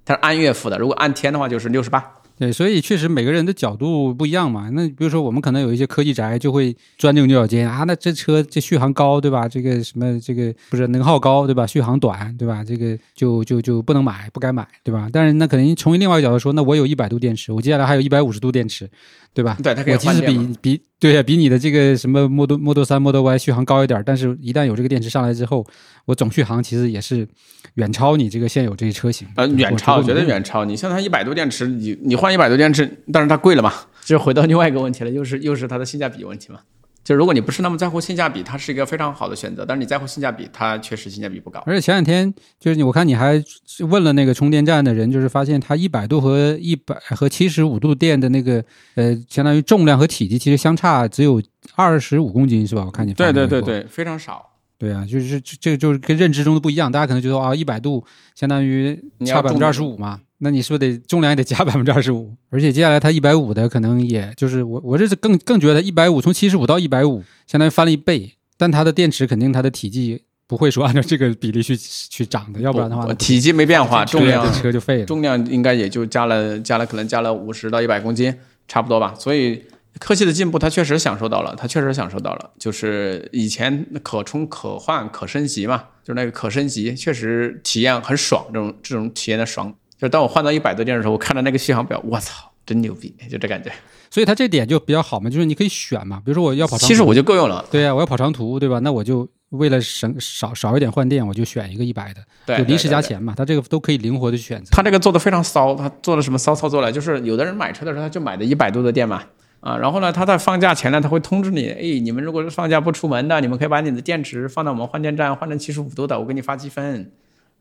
[0.05, 2.05] 它是按月付的，如果按天的话就是六十八。
[2.37, 4.68] 对，所以确实每个人的角度不一样嘛。
[4.70, 9.48] 那比如说我们可能有一些科技宅就会钻这个牛角尖啊，那这车这续航高对吧？
[9.48, 11.64] 这个什么这个不是能耗高对吧？
[11.64, 12.64] 续航短对吧？
[12.64, 15.09] 这个就就就不能买，不该买对吧？
[15.12, 18.90] 但是那可能从另外一个角度说，那我有一百度电池，我接下来还有一百五十度电池，
[19.37, 19.57] 对吧？
[19.62, 25.66] 对，它可以我其实比比对呀，比你的这个什么 Model Model 三 Model Y 续航高一点，但是一旦有这个电池上来之后，
[26.07, 27.29] 我总续航其实也是。
[27.75, 30.64] 远超你这个现有这些车型，呃，远超，绝对远超。
[30.64, 33.70] 你像它一百多电池，你你换一百多电池，但是它贵了嘛？
[34.03, 36.61] 就回到另外一个问题了，又是又是它的性价比问题嘛？
[37.06, 39.64] 就如果你不是那么在乎性价比，它是一个非常好的选择。
[39.64, 41.62] 但是你在乎性价比，它确实性价比不高。
[41.64, 43.40] 而且前两天就是你我看你还
[43.88, 48.64] 问了那个充电站的人，就是发现它一百度和一百和七十五度电的那个
[48.96, 51.40] 呃，相当于重量和体积其实相差只有
[51.76, 52.82] 二十五公斤，是吧？
[52.84, 54.44] 我看你对对对对，非常少。
[54.78, 62.34] 对啊，就是这这个就是跟认知中的不一样，大家可能觉得啊，一百度相当于差百分之二十五嘛，那你是不是得重量也得加百分之二十五？
[62.50, 78.34] 而且接下来它一百五的可能也就是我我这是更更觉得一百五从七十五到一百五，相当于翻了一倍，但它的电池肯定它的体积不会说按照这个比例去去涨的，要不然的话体积没变化，重量车就废了，重量应该也就加了加了可能加了五十到一百公斤，
[78.68, 79.62] 差不多吧，所以。
[79.98, 82.50] 科技的进步，它确实享受到了，它确实享受到了。
[82.59, 89.72] 就是以前可充可换可升级嘛，就是那个可升级，确实体验很爽，这种这种体验的爽。
[89.98, 93.72] 就当我换到一百多电的时候，我看到那个续航表，我操，真牛逼，就这感觉。
[94.11, 97.64] 所以它这点就比较好嘛，就是你可以选嘛，比如说我要跑长途，其实我就够用了。
[97.70, 98.78] 对呀，我要跑长途，对吧？
[98.80, 103.35] 那我就为了省少少一点换电，我就选一个一百的，对，就临时加钱嘛。
[103.37, 104.70] 它这个都可以灵活的选择。
[104.70, 106.92] 它这个做的非常骚，它做了什么骚操作了？
[106.92, 109.22] 就是有的人买车的时候，他就买的一百度的电嘛。
[109.66, 117.11] 啊，然后呢，他在放假前呢，他会通知你，哎，你们如果是放假不出门的，你们可以把你的电池放到我们换电站换成七十五度的，我给你发积分。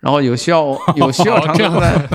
[0.01, 2.09] 然后有需要 有需要长途的，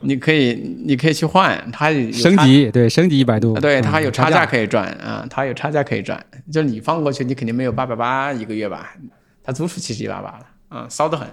[0.00, 0.54] 你可以
[0.86, 6.18] 你可以去换，它升级对升级一百度，对，它还有差价可以赚啊，它有差价可以赚。
[6.50, 8.94] 就你放过去，你肯定没有八百八一个月吧？
[9.42, 11.28] 他租出去七七八八了，啊，骚得很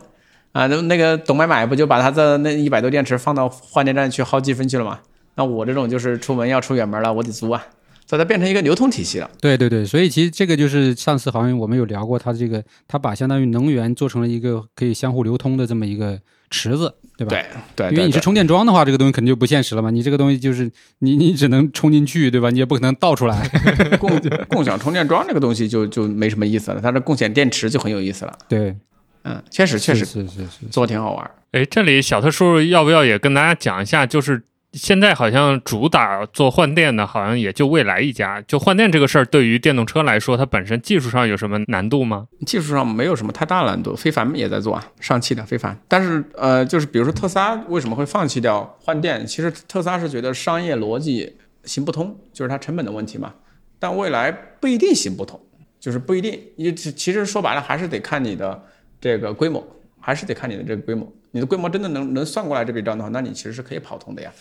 [0.52, 0.67] 啊。
[0.67, 5.00] 那那个董买买不就把他的那一百多电池放到换电站去薅积分去了吗？
[5.36, 7.63] 那我这种就是出门要出远门了，我得租啊。
[8.09, 9.29] 把它变成一个流通体系了。
[9.39, 17.37] 对对对，所以其实这个就是上次好像我们有聊过，它这个它把相当于能源做成了一个可以相互流通的这么一个池子，对吧？
[17.75, 19.89] 对对，因为你是充电桩的话，这个东西肯定就不现实了嘛。
[19.89, 22.49] 你这个东西就是你你只能充进去，对吧？
[22.49, 23.47] 你也不可能倒出来。
[23.97, 24.11] 共
[24.49, 28.37] 共享充电桩这个东西就就没什么意思了，它的共享电池就很有意思了。
[28.49, 28.75] 对，
[29.23, 31.31] 嗯，确实确实是是是，做挺好玩。
[31.51, 34.43] 哎，这里小特叔叔要不要也跟大家讲一下，就是。
[34.73, 38.41] 现在好像主打做换电的，好像也就蔚来一家。
[38.43, 42.27] 就换电这个事儿，对于电动车来说，它本身技术上有什么难度吗？
[42.45, 45.77] 技术上没有什么太大难度，非凡也在做啊，上汽的非凡。
[45.89, 49.27] 但是呃，就是比如说特斯拉为什么会放弃掉换电？
[49.27, 53.34] 其实特斯拉是觉得商业逻辑行不通，就是它成本的问题嘛。
[53.77, 55.38] 但未来不一定行不通，
[55.81, 56.39] 就是不一定。
[56.55, 58.63] 你其实说白了，还是得看你的
[59.01, 59.62] 这个规模，
[59.99, 61.12] 还是得看你的这个规模。
[61.31, 64.31] 你的规模真的能能算过来这笔账的话，那你其实是可以跑通的呀。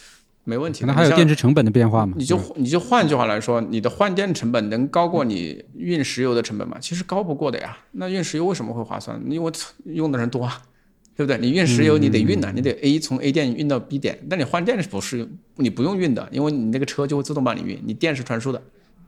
[0.44, 2.14] 没问题，那还有电池成本的变化吗？
[2.16, 6.78] 你就你就换句话来说，你的换电成本能高过你运石油的成本吗？
[6.80, 7.76] 其实高不过的呀。
[7.92, 9.20] 那运石油为什么会划算？
[9.28, 9.52] 因为
[9.84, 10.62] 用的人多啊，
[11.14, 11.38] 对不对？
[11.38, 14.18] 你运石油你得运呐，你得 A 从 A 点运到 B 点。
[14.28, 18.60] 但你换电不是你不用运的，因为你那个车就会自动帮你运，你电是传输的。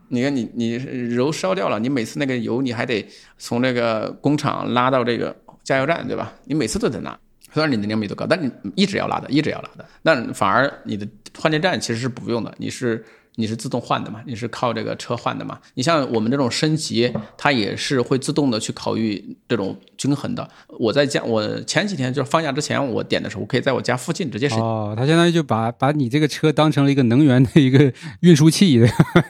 [0.09, 0.79] 你看你你
[1.15, 3.03] 油烧掉了，你每次那个油你还得
[3.39, 6.31] 从那个工厂拉到这个加油站，对吧？
[6.45, 7.17] 你每次都得拉。
[7.53, 15.59] 虽然你的灵敏度高，但你一直要拉的，一直要拉的，那反而你的换电站其实是不用的，你是你是自动换的嘛，你是靠这个车换的嘛。
[15.73, 20.47] 你像我们这种升级，它也是会自动的去考虑这种均衡的。
[20.79, 24.59] 我在家，我前几天就是放假之前，我点的时候，我可以在我家附近直接升。
[24.59, 28.79] 哦，它相当于就把把你这个车当成了一个能源的一个运输器，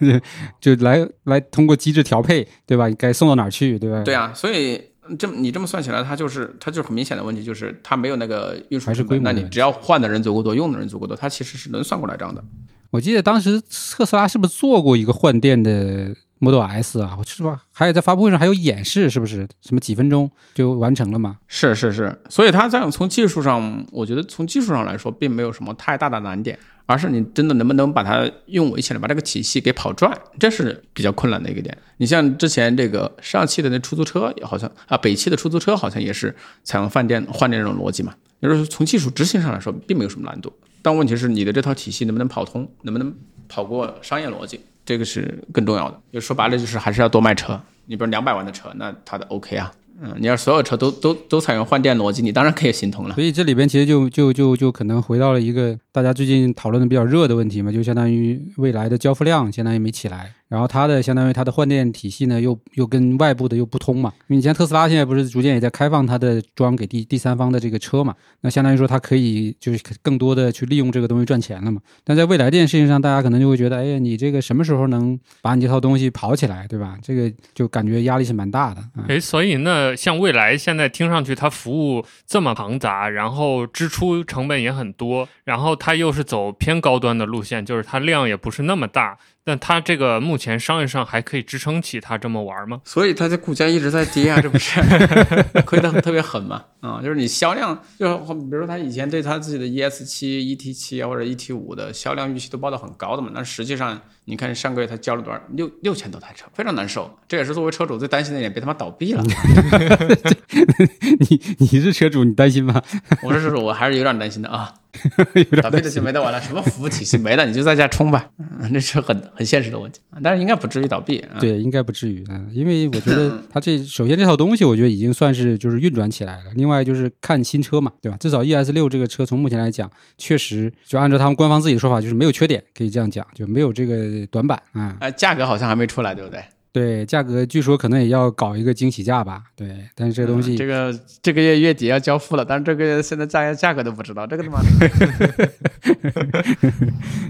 [0.60, 2.90] 就来来通过机制调配，对吧？
[2.98, 4.02] 该送到哪儿去，对吧？
[4.04, 4.93] 对啊，所以。
[5.20, 9.22] 这么你这么算起来，它就是它就是很明显的问题，就是它没有那个运输成本。
[9.24, 12.44] 那你只要换的人足够多，用的人足够多，它其实是能算过来账的。
[12.90, 13.60] 我记得当时
[13.96, 17.18] 特斯拉是不是做过一个换电的 Model S 啊？
[17.26, 17.64] 是吧？
[17.72, 19.48] 还有在发布会上还有演示，是不是？
[19.62, 21.38] 什么几分钟就完成了吗？
[21.48, 22.16] 是是是。
[22.30, 26.58] 所以它这样从技术上，我觉得从技术上来说，并没有什么太大的难点。
[26.86, 31.78] 而是你真的能不能把它用维起来，把这个体系给跑转，这是比较困难的一个点。
[31.98, 38.14] 你像之前这个上汽的那出租车，好像啊，北汽的出租车好像也是采用换电换电这种逻辑嘛。
[38.42, 40.52] 就是从技术执行上来说，并没有什么难度。
[40.82, 43.16] 但问题是你的这套体系能不能跑通，能不能
[43.48, 45.98] 跑过商业逻辑，这个是更重要的。
[46.12, 47.58] 就说白了，就是还是要多卖车。
[47.86, 49.72] 你比如两百万的车，那它的 OK 啊。
[50.02, 53.16] 嗯，你要所有车都都都采用换电逻辑，你当然可以行通了。
[53.16, 60.34] 所以这里边其实就就就就可能回到了一个大家最近讨论的比较热的问题嘛，就相当于未来的交付量相当于没起来。
[60.54, 64.14] 然后它的相当于它的换电体系呢，又又跟外部的又不通嘛。
[64.28, 71.82] 因为你像特斯拉现在不是逐渐也在开放它的装给第第三方的这个车嘛，那相当于说它可以就是更多的去利用这个东西赚钱了嘛。
[72.04, 77.00] 但在未来这件事情上，大家可能就会觉得，哎呀，你这个什么时候能把你这套东西跑起来，对吧？
[77.02, 78.84] 这个就感觉压力是蛮大的。
[79.08, 89.18] 哎，所以那像未来现在听上去它服务这么庞杂，然后支出成本也很多，然后它又是走偏高端的路线，就是它量也不是那么大。
[89.46, 92.82] 但它这个目前商业上还可以支撑起它这么玩吗？
[92.86, 94.80] 所以它的股价一直在跌啊，这不是
[95.66, 96.64] 亏得特别狠嘛？
[96.80, 105.42] 啊，就是你销量，就比如说他以前对他自己的 ES 七、ET 七或者 ET 五的销量预期都报的很高的嘛，那实际上你看上个月他交了多少？
[105.52, 107.12] 六六千多台车，非常难受。
[107.28, 109.24] 这也是作为车主最担心的一点，别他妈倒闭了。
[111.20, 112.82] 你你是车主，你担心吗？
[113.22, 114.74] 我是车主，我还是有点担心的啊。
[115.64, 118.30] 倒闭的就没得玩了，什么服务体系没了，你就在家充吧。
[118.38, 121.26] 嗯，这是很很现实的问题，但是应该不至于倒闭。
[121.40, 126.52] 对，应该不至于嗯，因为我觉得它这首先这套东西，我觉得已经算是就是运转起来了。
[126.56, 128.18] 另外就是看新车嘛，对吧？
[128.20, 133.96] 至少 ES 六这个车从目前来讲，确实就按照他们官方自己的说法，就是没有缺点，可以这样讲，就没有这个
[134.28, 134.96] 短板啊。
[135.00, 136.44] 呃，价格好像还没出来，对不对？
[136.74, 139.44] 对，价格据说可能也要搞一个惊喜价吧。
[139.56, 144.60] 对，但是这个东西，这个这个月月底要交付了，但是这个月现在价价格都不知道，这个他妈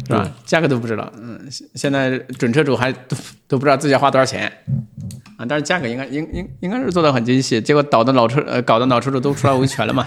[0.08, 0.32] 是吧？
[0.46, 1.38] 价格都不知道，嗯，
[1.76, 3.18] 现在准车主还都
[3.50, 4.50] 都不知道自己要花多少钱
[5.36, 5.46] 啊。
[5.46, 10.06] 但是价格应该应应应该是做的很精细，结果导的老车呃搞的老车主都出来维权了嘛。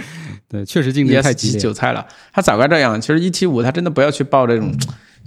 [0.48, 2.06] 对，确实竞争太激烈，韭菜了。
[2.32, 4.72] 他早该这样，其实一 T 五他真的不要去报这种。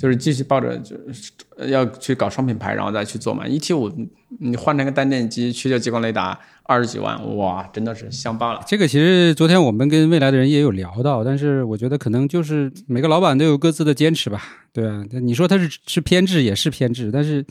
[0.01, 3.47] 就是继续抱着，就是要去搞双品牌，然后再去做嘛。
[3.47, 3.87] 一 T 五，
[4.39, 8.63] 你换成个单电机，去掉激光雷达，二十几万，哇，真的是香爆了。
[8.65, 14.41] 这个其实昨天我们跟未来的人也有聊到，但是我觉得可能就是每个老板都有各自的坚持吧。
[14.73, 17.45] 对啊，你说他是是偏执也是偏执，但是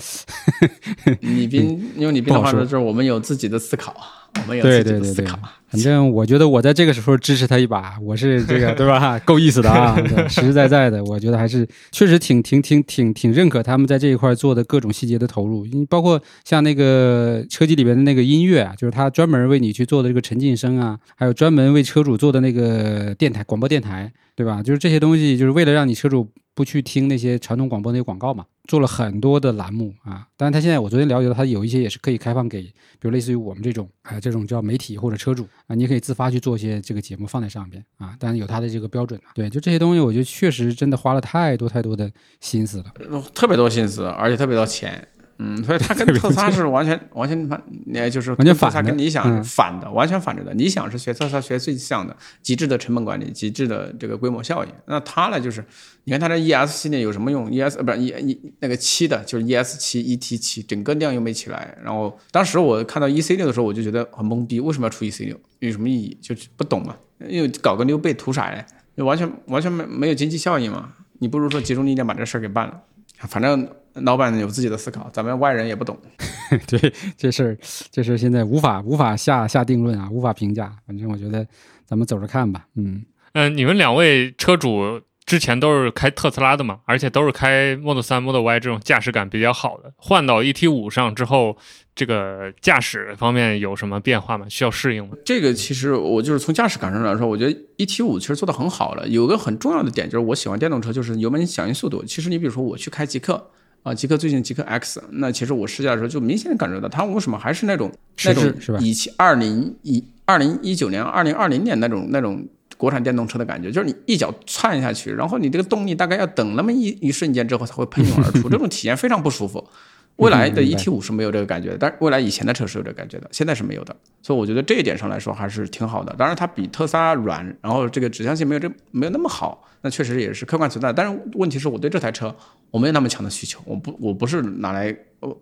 [1.23, 3.95] 李斌用李斌的话说，就是我们有自己的思考。
[4.37, 5.39] 我们有自己的思考，
[5.69, 9.19] 反正我觉得我在这个时候支持他一把， 我是这个对吧？
[9.25, 9.97] 够意思的啊，
[10.29, 24.63] 实实在在的， 我觉得还是确实挺挺挺挺挺认可他们在这一块做的各种细节的投入，因包括像那个车机里边的那个音乐啊，就是他专门为你去做的这个沉浸声啊，还有专门为车主做的那个电台广播电台，对吧？
[24.63, 26.29] 就是这些东西，就是为了让你车主。
[26.53, 30.29] 不去听那些传统广播那些广告嘛，做了很多的栏目啊。
[30.37, 38.15] 但是，他现在我昨天了解到，他有一些也是可以开放给，比如类似于我们这种啊这种叫媒体或者车主啊，你可以自发去做一些这个节目放在上边啊。
[38.21, 39.35] 但是有他的这个标准啊。
[39.35, 42.09] 对，就这些东西，我觉得确实真的花了太多太多的
[42.41, 45.07] 心思了，特别多心思，而且特别多钱。
[45.43, 50.53] 嗯，所以它跟特斯拉是 完全完全反，也就是完全反，它跟理想反的，完全反着的。
[50.53, 54.71] 理想是学特斯拉学最像的极致的成本管理，极致的这个规模效应。
[54.85, 55.65] 那它呢，就是
[56.05, 61.75] 你看它这 ES 系列有什么用？ES 呃不是 E E 那个七的，就是 ES 七 ET 七，整个量又没起来。
[61.83, 65.41] 然后当时我看到 EC 六的时候，我就觉得很懵逼，为什么要出 EC 六？
[65.61, 66.19] 有什么意义？
[66.21, 66.95] 就是不懂嘛，
[67.27, 68.63] 因为搞个溜背图啥嘞？
[68.95, 70.93] 就完全完全没没有经济效益嘛。
[71.21, 72.83] 你不如说集中力量把这事儿给办了，
[73.27, 73.67] 反正。
[73.95, 75.99] 老板有自己的思考，咱们外人也不懂。
[76.67, 77.59] 对这事儿，
[77.91, 80.73] 这事儿现在无法无法下下定论啊，无法评价。
[80.87, 81.47] 反正我觉得
[81.87, 82.67] 咱们走着看吧。
[82.77, 89.93] 嗯嗯，你们两位车主之前都是开特斯拉的嘛，而且都是开 Model 3、Model Y 这种驾驶感比较好的。
[89.97, 91.57] 换到 ET 五上之后，
[91.95, 94.47] 这个驾驶方面有什么变化吗？
[94.49, 95.15] 需要适应吗？
[95.25, 99.07] 这个其实我就是从驾驶感上来说，我觉得 ET 五其实做的很好了。
[99.07, 102.05] 有个很重要的点就是，我喜欢电动车，就是油门响应速度。
[102.05, 103.51] 其实你比如说我去开极客。
[103.83, 107.91] 啊，极客最近极客 X，那其实我试驾的时候就明显感觉到，它为什么还是那种
[108.25, 112.47] 那种以前二零一二零一九年、二零二零年那种那种
[112.81, 119.63] 国产电动车的感觉，就是你一脚窜下去，然后你这个动力大概要等那么一 一瞬间之后才会喷涌而出，这种体验非常不舒服。
[120.17, 126.15] 未来的 ET 五是没有这个感觉的，但是未来以前的车是有这个感觉的，现在是没有的，所以我觉得这一点上来说还是挺好的。
[126.19, 130.93] 当然，它比特斯拉软，然后这个指向性没有这没有那么好，那确实也是客观存在。
[130.93, 132.35] 但是问题是我对这台车
[132.71, 134.95] 我没有那么强的需求，我不我不是拿来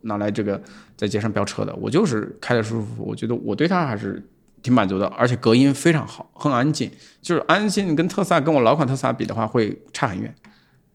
[0.03, 0.61] 拿来这个
[0.97, 4.23] 在街上飙车的，我就是开的舒服，我觉得我对它还是
[4.63, 6.91] 挺满足的，而且隔音非常好，很安静，
[7.23, 10.35] 就是安静跟特斯拉跟我老款特斯拉比的话会差很远，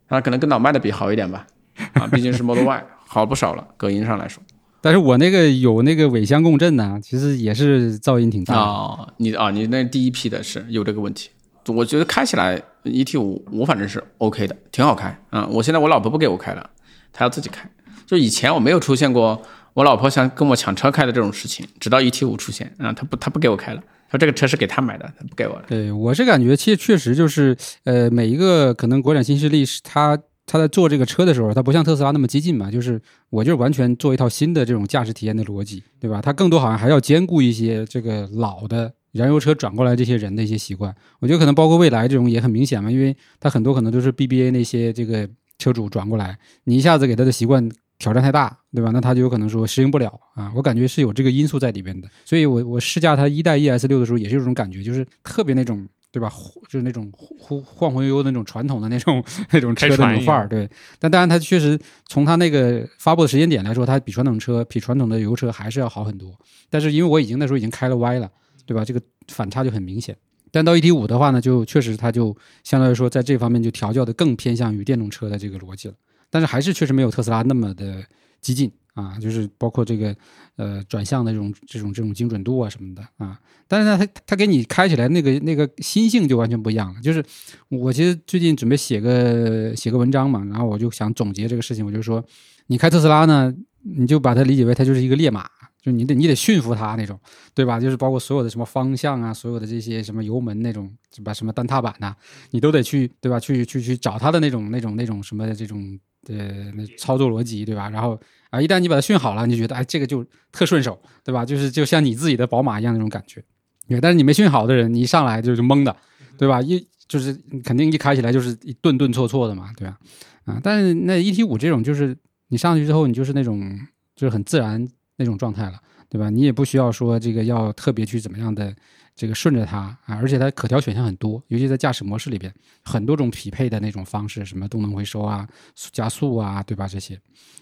[0.08, 1.46] 啊，可能跟老迈的比好一点吧，
[1.94, 2.84] 啊， 毕竟是 Model Y。
[3.06, 4.42] 好不少了，隔音上来说，
[4.82, 9.08] 但是我那个有那个尾箱共振呢，其实也是噪音挺大哦。
[9.18, 11.30] 你啊，你那第一批的是有这个问题，
[11.68, 15.46] 我觉得开起来 ET 五我反正是 OK 的，挺好开啊。
[15.52, 16.68] 我现在我老婆不给我开了，
[17.12, 17.70] 她要自己开。
[18.08, 19.40] 就以前我没有出现过
[19.74, 23.82] 我老婆想跟我抢车开的这种事情，直到 ET 五出现啊，她不她不给我开了，
[24.12, 25.64] 说这个车是给她买的，他不给我了。
[25.68, 30.18] 对我是感觉，其实确实就是呃，每一个可能国产新势力是它。
[30.46, 36.22] 他在做这个车的时候，他不像特斯拉那么激进嘛，就是我就是完全做一套新的这种驾驶体验的逻辑，对吧？
[36.22, 40.94] 他更多好像还要兼顾一些这个老的燃油车转过来这些人的一些习惯。
[41.22, 47.72] 我觉得可能包括未来这种也很明显嘛，因为他很多可能都是 BBA 那些这个车主转过来，你一下子给他的习惯
[48.04, 48.92] 挑战太大，对吧？
[48.92, 50.52] 那他就有可能说适应不了啊。
[50.56, 55.88] 我感觉是有这个因素在里边的，所以我我试驾它一代 ES 六的时候也是有这种感觉，就是特别那种。
[56.14, 56.32] 对吧？
[56.70, 60.70] 就是那种忽晃晃悠悠的那种传统的那种那种车的那种范儿，对。
[61.00, 61.76] 但当然，它确实
[62.06, 66.32] 从它那个发布的时间点来说，它比传统车、比传统的油车还是要好很多。
[66.70, 68.30] 但是因为我已经那时候已经开了 Y 了，
[68.68, 68.86] 对吧？
[68.86, 70.16] 这个反差就很明显。
[70.52, 75.96] 但到 ET 五的话呢，就确实它就相对来说在这方面就调教的更偏向于电动车的这个逻辑了。
[76.34, 78.04] 但是还是确实没有特斯拉那么的
[78.42, 80.16] 激进啊，就是包括这个
[80.56, 83.40] 呃转向的这种这种这种精准度啊什么的啊。
[83.68, 87.00] 但是呢，它它给你开起来那个那个心性就完全不一样了。
[87.02, 87.24] 就是
[87.70, 92.26] 我其实最近准备写个写个文章嘛，然后我就想总结这个事情，我就说
[92.66, 93.54] 你开特斯拉呢，
[93.84, 95.48] 你就把它理解为它就是一个烈马。
[95.84, 97.20] 就你得你得驯服它那种，
[97.54, 97.78] 对吧？
[97.78, 102.16] 就是包括所有的什么方向啊，所有的这些什么油门那种，什么什么单踏板呐，
[102.52, 103.38] 你都得去，对吧？
[103.38, 107.90] 去去去找它的那种那种那种什么这种呃那操作逻辑，对吧？
[107.90, 108.20] 然后
[108.50, 111.46] 啊，一旦你把它训好了，你就觉得哎，这个就特顺手，对吧？
[111.46, 113.44] 就是就像你自己的宝马一样那种感觉。
[113.88, 115.96] 对，但是你没训好的人，你一上来就是懵的，
[116.38, 116.62] 对吧？
[116.62, 119.98] 一就是肯定一开起来就是一顿顿挫挫的嘛，对吧？
[120.46, 122.18] 啊，但是那 E T 五这种就是
[122.48, 123.80] 你上去之后，你就是那种
[124.16, 124.88] 就是很自然。
[125.16, 126.32] 那种状态了，对吧？
[126.32, 128.76] 你也不需要说这个要特别去怎么样的
[129.16, 132.54] 这个顺着它啊，而且它可调选项很多，尤其在驾驶模式里边，
[132.84, 135.48] 很多种匹配的那种方式，什么动能回收啊、
[135.92, 136.88] 加速啊，对吧？
[136.88, 137.20] 这些，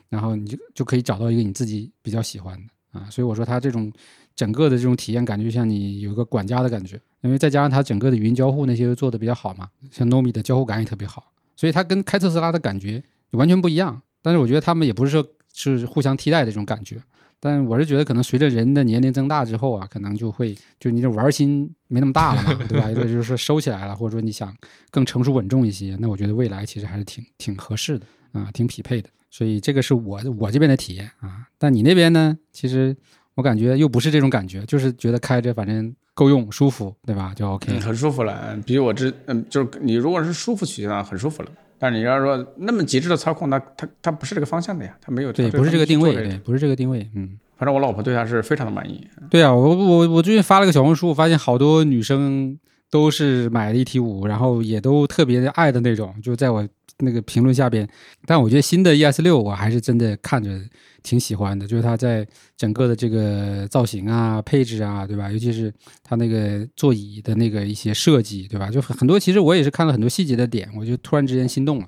[0.10, 3.10] 然后你就就可以找到一个你自己比较喜欢的啊。
[3.10, 3.92] 所以我说它这种
[4.36, 14.02] 整个的这种体验感觉像你有一个管家的感觉，因为再加上它整个的语音交互那些做的比较好嘛，像 Nomi 的交互感也特别好，所以它跟开特斯拉的感觉完全不一样。
[14.22, 17.02] 但是我觉得他们也不是说是互相替代的这种感觉。
[17.44, 22.88] 但我是觉得，可能随着人的年龄增大之后啊，可能就会就你这玩心没那么大了嘛，对吧？
[22.90, 24.56] 就 就是说收起来了，或者说你想
[24.92, 29.10] 更成熟稳重一些，那我觉得未来其实还是挺挺合适的啊，挺匹配的。
[29.32, 31.48] 所以这个是我我这边的体验啊。
[31.58, 32.38] 但你那边呢？
[32.52, 32.96] 其实
[33.34, 37.34] 我感觉又不是这种感觉，就是觉得开着反正够用、舒服，对吧？
[37.34, 38.56] 就 OK，很舒服了。
[38.68, 41.52] 比我之嗯，就是你如果是舒服取向，很舒服了。
[41.82, 49.08] 但是你要说那么极致的操控，那它它不是这个方向的呀，它没有对，不是这个定位，对，不是这个定位，嗯，反正我老婆对它是非常的满意。
[49.32, 52.56] 对啊，我我我最近发了个小红书，我发现好多女生
[52.92, 56.68] 都是买了一 T 五，然后也都特别爱的那种，就在我。
[57.04, 57.88] 那个评论下边，
[58.28, 60.62] 但我觉得新的 ES 六我还是真的看着
[61.02, 65.32] 挺喜欢的，就是它在整个的这个造型啊、配置啊，对吧？
[65.32, 65.74] 尤其是
[66.04, 68.70] 它那个座椅的那个一些设计，对吧？
[68.70, 71.88] 就很多，其实我也是看了很多细节的点，我就突然之间心动了，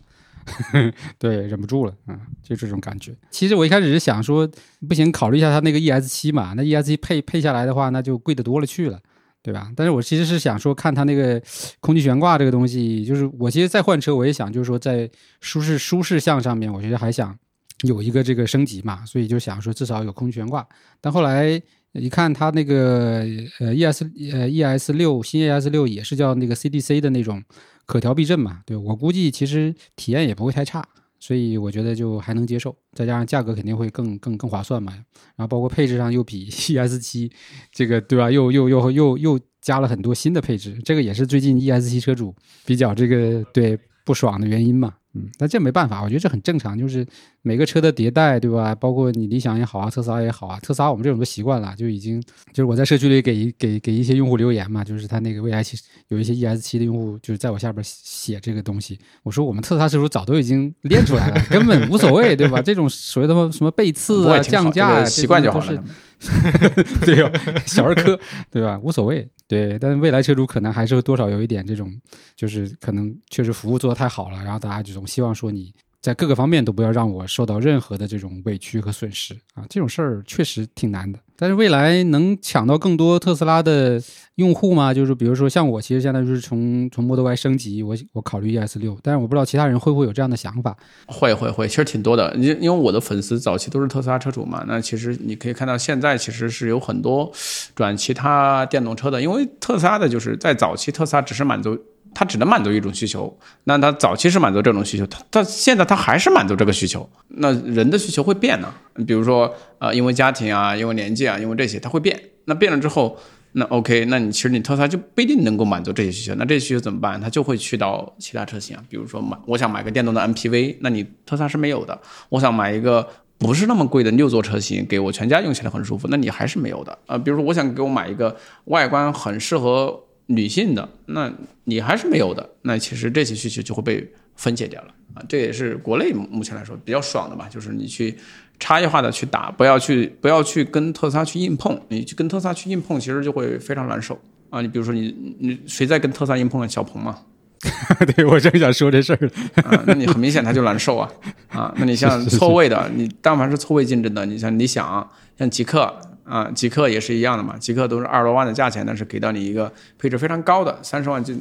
[1.19, 3.13] 对，忍不住了，嗯，就这种感觉。
[3.29, 4.49] 其实我一开始是想说，
[4.87, 8.99] 不行，考虑一下它那个 ES 七嘛，那 ES 七配配下来的话，那就贵的多了去了。
[9.43, 9.69] 对吧？
[9.75, 11.39] 但是我其实是想说，看它那个
[11.81, 15.09] 空气悬挂这个东西，就是我其实再换车，我也想就是说，在
[15.41, 17.37] 舒适舒适项上面，我觉得还想
[17.81, 20.65] 有一个这个升级嘛，所以就想说至少有空气悬挂。
[21.01, 23.25] 但后来一看它那个
[23.59, 27.43] 呃 ES 呃 ES 六新 ES 六也是叫那个 CDC 的那种
[27.85, 30.83] 可调避震嘛，对我估计其实体验也不会太差。
[31.25, 34.91] 所以我觉得就还能接受，再加上价格肯定会更更更划算嘛。
[35.37, 37.31] 然后包括配置上又比 ES 七
[37.71, 38.29] 这个对吧？
[38.29, 44.95] 又又又又又加了很多新的配置，这个也是最近 ES 七车主比较这个对不爽的原因嘛。
[45.15, 47.05] 嗯，但这没办法，我觉得这很正常，就是
[47.43, 48.73] 每个车的迭代，对吧？
[48.73, 52.19] 包括你理想也好啊，特斯拉也好啊，特斯拉我们这种都习惯了，就已经
[52.51, 62.59] 就是我在社区里给给给一些用户留言嘛，就是他那个未来其实有一些 ES 七的用户就是在我下边写这个东西，我说我们特斯拉车主早都已经练出来了，根本无所谓，对吧？
[62.61, 65.83] 这种所谓的什么背刺啊、降价啊，习惯就好了。
[67.03, 67.29] 对呀，
[67.65, 68.17] 小儿科，
[68.49, 68.79] 对吧？
[68.81, 69.77] 无所谓，对。
[69.77, 71.93] 但是未来车主可能还是多少有一点这种，
[72.33, 75.73] 就是可能确实服务做的太好了，然后大家就总希望说你。
[76.01, 79.63] 在各个方面都不要让我受到任何的这种委屈和损失啊！
[79.69, 81.17] 这种事儿确实挺难的。
[81.37, 84.03] 但是未来能抢到更多特斯拉的
[84.35, 84.93] 用户吗？
[84.93, 90.75] 就是比如说像我，其实现在就是从从 Model Y 升级，我我考虑 ES 六，但是我不知道其他人会不会有这样的想法。
[91.07, 92.35] 会会会，其实挺多的。
[92.35, 97.31] 因因为我的粉丝早期都是特斯拉车主嘛，那其实你可以看到现在其实是有很多
[97.73, 101.81] 转其他电动车的，因为特斯拉的就是在早期特斯拉只是满足。
[102.13, 107.09] 它只能满足一种需求，那它早期是满足这种需求，它它现在它还是满足这个需求。
[107.27, 108.73] 那人的需求会变呢？
[109.07, 112.19] 比如说，呃，因为家庭啊，因为年纪啊，因为这些，它会变。
[112.45, 113.17] 那变了之后，
[113.53, 116.35] 那 OK，那你其实你特斯拉就不一定能够满足这些需求。
[116.35, 117.19] 那这些需求怎么办？
[117.19, 121.99] 它就会去到其他车型啊，比如说买，我想买个电动的 MPV，那你特斯拉是没有的。
[122.29, 123.07] 我想买一个
[123.37, 127.17] 不是那么贵的六座车型，给我全家用起来很舒服，那你还是没有的啊。
[127.17, 128.35] 比如说，我想给我买一个
[128.65, 130.03] 外观很适合。
[130.27, 131.31] 女性的，那
[131.65, 135.23] 你还是没有的，那其实这些需求就会被分解掉了啊！
[135.27, 138.15] 这也是国内目前来说比较爽的吧，就是你去
[138.57, 144.17] 差异化的去打，不要去不要去跟特斯拉去硬碰，你去跟特斯拉去硬碰，其实就会非常难受
[144.49, 144.61] 啊！
[144.61, 146.67] 你比如说你你谁在跟特斯拉硬碰？
[146.69, 147.19] 小鹏嘛，
[148.15, 149.29] 对我正想说这事儿
[149.63, 151.11] 啊，那你很明显他就难受啊
[151.49, 151.73] 啊！
[151.77, 155.93] 那你像错位的，你但凡是错位竞争的，你像理想、像极客。
[156.23, 161.33] 啊，极客也是一样的嘛，极客都是二十多万的价钱，但是给到你一个配置非常高的三十万就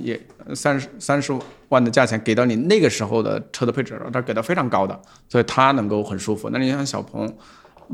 [0.00, 0.20] 也
[0.54, 1.36] 三十三十
[1.68, 6.48] 万的价钱给到你那个时候的车的配置，它给到非常高的，所以它能够很舒服。
[6.50, 7.32] 那你像小鹏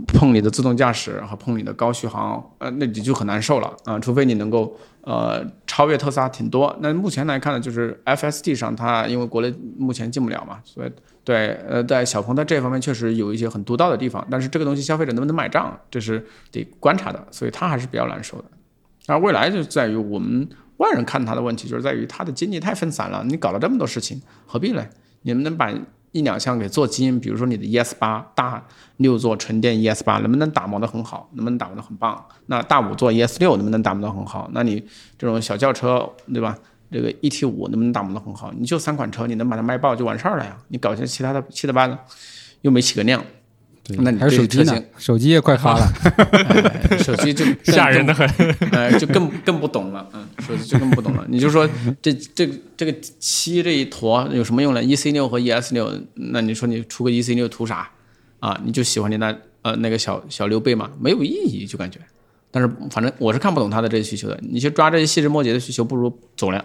[0.08, 6.76] 碰你的自动驾驶和碰你的高续航，呃，那你就很难受了啊，除非你能够呃超越特斯拉挺多。
[6.80, 10.92] 那目前来看呢，就是 FSD 上它因为国内目前进不了嘛，所以。
[11.26, 18.44] 对，呃，在小鹏在这方面确实有一些很独到的地方，但是这个东西消费者能不能买账，这是得观察的，所以它还是比较难受的。
[19.08, 24.86] 而未来就在于我们外人看它的问题，就是在于它的精力太分散了，你搞了这么多事情，何必呢？
[25.22, 25.68] 你们能把
[26.12, 28.64] 一两项给做精，比如说你的 ES 八大
[28.98, 32.24] 六座纯电 ES 八能不能打磨得很好，能不能打磨得很棒？
[32.46, 34.48] 那大五座 ES 六能不能打磨得很好？
[34.52, 34.80] 那你
[35.18, 36.56] 这种小轿车，对吧？
[36.90, 38.52] 这个 E T 五能不能打磨得很好？
[38.58, 40.56] 你就三款车，你能把它卖爆就完事儿了呀！
[40.68, 41.98] 你搞些其他的七的八的，
[42.62, 43.24] 又没起个量。
[43.98, 44.82] 那你还有手机呢？
[44.98, 45.86] 手机也快发了，
[46.98, 48.28] 手机就 吓人的很，
[48.72, 50.08] 哎，就更更不懂了。
[50.12, 51.24] 嗯，手机就更不懂了。
[51.28, 51.68] 你就说
[52.02, 57.88] 这这这个七这一坨有什么用呢？E C 六和 E S 六，那你说你出个 E C 六图啥？
[58.40, 62.00] 啊，你就喜欢你那呃那个小小溜背嘛，没有意义，就感觉。
[62.50, 64.38] 但是反正我是看不懂他的这些需求的。
[64.42, 66.64] 你去抓这些细枝末节的需求，不如走量。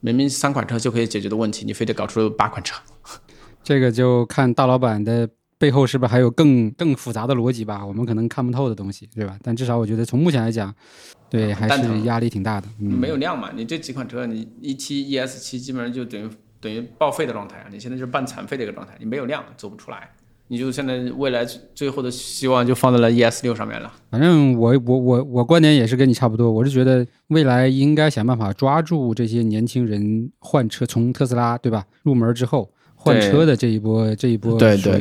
[0.00, 2.76] 明明三款车就可以解决的问题，你非得搞出八款车，
[3.64, 7.86] 这个就看大老板的背后是不是还有更更复杂的逻辑吧？
[7.86, 9.38] 我们可能看不透的东西，对吧？
[9.42, 10.74] 但至少我觉得从目前来讲，
[11.30, 12.68] 对还是压力挺大的。
[12.78, 13.50] 没有量嘛？
[13.54, 16.28] 你这几款车，你一七 ES 七基本上就等于
[16.60, 17.66] 等于报废的状态啊！
[17.70, 20.10] 你现在就是半残废的一个状态，你没有量，走不出来。
[20.48, 23.90] 你就现在未来最后的希望就放在了 ES 六上面了。
[24.10, 34.58] 反正我我我我观点也是跟你差不多，我是觉得未来应该想办法抓住这些年轻人换车，从特斯拉对吧入门之后换车的这一波这一波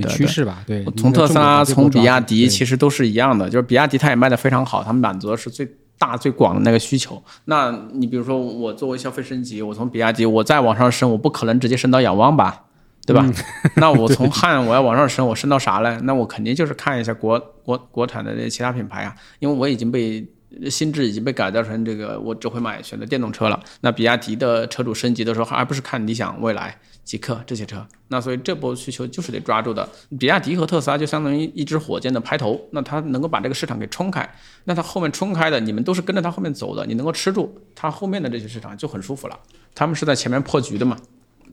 [0.07, 0.63] 趋势吧。
[0.65, 7.21] 对，从特斯拉从比亚迪其实都是一样的，就是比亚迪它也卖的非常好，它满足的是最大最广的那个需求。
[7.45, 12.65] 那你比如说我作为消费升级，我从比亚迪我再往上升，我不可能直接升到仰望吧？
[13.05, 13.25] 对吧？
[13.75, 15.99] 那我从 汉我要往上升，我升到啥呢？
[16.03, 20.25] 那我肯定就是看一下国国国产的这其他品牌啊，因为我已经被
[20.69, 23.59] 心智已经被改造成这个，我只会买选择电动车了。
[23.81, 27.85] 那比亚迪的车主升级的时候，还不是看理想、蔚来、极客这些车。
[28.09, 29.89] 那所以这波需求就是得抓住的。
[30.19, 34.29] 比亚迪和特斯拉就相当于一支火箭的拍头，那它能够把这个市场给冲开，
[34.65, 39.39] 那它后面冲开的，你们都是跟着它后面走的，你能够吃住它后面的这些市场就很舒服了。
[39.73, 40.95] 他们是在前面破局的嘛。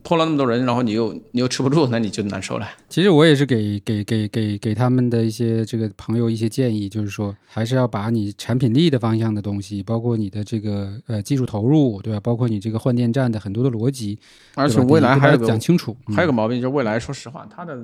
[0.03, 2.67] 破了那么多人，然后你又你又吃不住，那你就难受了。
[2.89, 12.19] 其实我也是给给给给给他们的一些这个朋友一些建议，就是说还是要把你产品力的方向的东西，包括你的这个呃技术投入，对吧？
[12.19, 14.17] 包括你这个换电站的很多的逻辑，
[14.55, 15.95] 而且未来还有讲清楚。
[16.15, 17.77] 还有个毛病就是未来，说实话，它的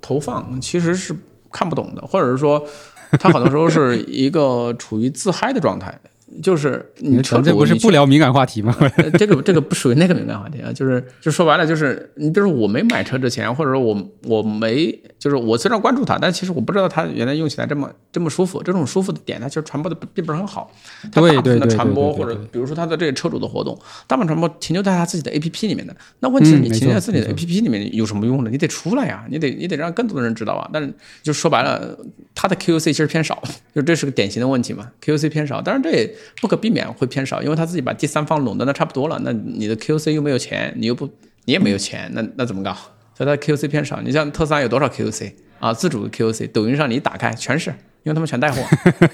[0.00, 1.14] 投放其实是
[1.50, 2.64] 看不懂的，或者是说
[3.12, 5.98] 它很多时候是一个处于自嗨的状态。
[6.42, 8.76] 就是你车主，这不是不聊敏感话题吗？
[9.16, 20.70] 这个这个不属于那个敏感话题啊，就是就说白了，就是你比如说我没买车之前，或者说我我没就是我虽然关注它，但其实我不知道它原来用起来这么这么舒服，这种舒服的点它其实传播的并不是很好。
[21.12, 25.94] 它大部分的传播或者比如说它的这些车主的活动，大部分传播停留在他自己的 A P P 里面的。
[26.18, 28.50] 那问题是你停留在自己的 A P P 里面有什么用呢？
[28.50, 30.68] 你得出来呀，你得你得让更多的人知道啊。
[30.72, 31.96] 但是就说白了，
[32.34, 33.40] 它的 Q U C 其实偏少，
[33.72, 34.90] 就这是个典型的问题嘛。
[35.00, 36.15] Q U C 偏少，当然这也。
[36.40, 39.20] 不可避免会偏少，因为他自己把第三方垄断的差不多了。
[39.22, 41.06] 那你的 QC 又没有钱，你又不，
[41.44, 42.76] 你也没有钱，那那怎么搞？
[43.14, 44.00] 所以它 QC 偏少。
[44.02, 45.72] 你像特斯拉有多少 QC 啊？
[45.72, 47.70] 自主的 QC，抖音上你一打开全是，
[48.02, 48.62] 因为他们全带货，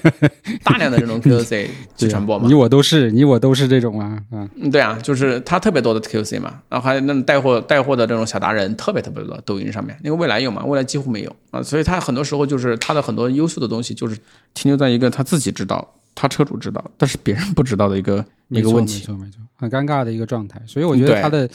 [0.65, 2.45] 大量的这种 QC 去传播嘛。
[2.47, 14.17] 你我都是，你我都是这种啊，嗯，对啊，就是他特别多的 QC 嘛，然后还有那种带货带货的这种小达人特别特别多，抖音上面，因为未来有嘛，未来几乎没有啊，所以他很多时候就是他的很多优秀的东西就是
[14.53, 15.95] 停留在一个他自己知道。
[16.15, 20.61] 他车主知道，但是别人不知道的一个一个问题，没错没错，很尴尬的一个状态。
[20.67, 21.49] 所以我觉得他的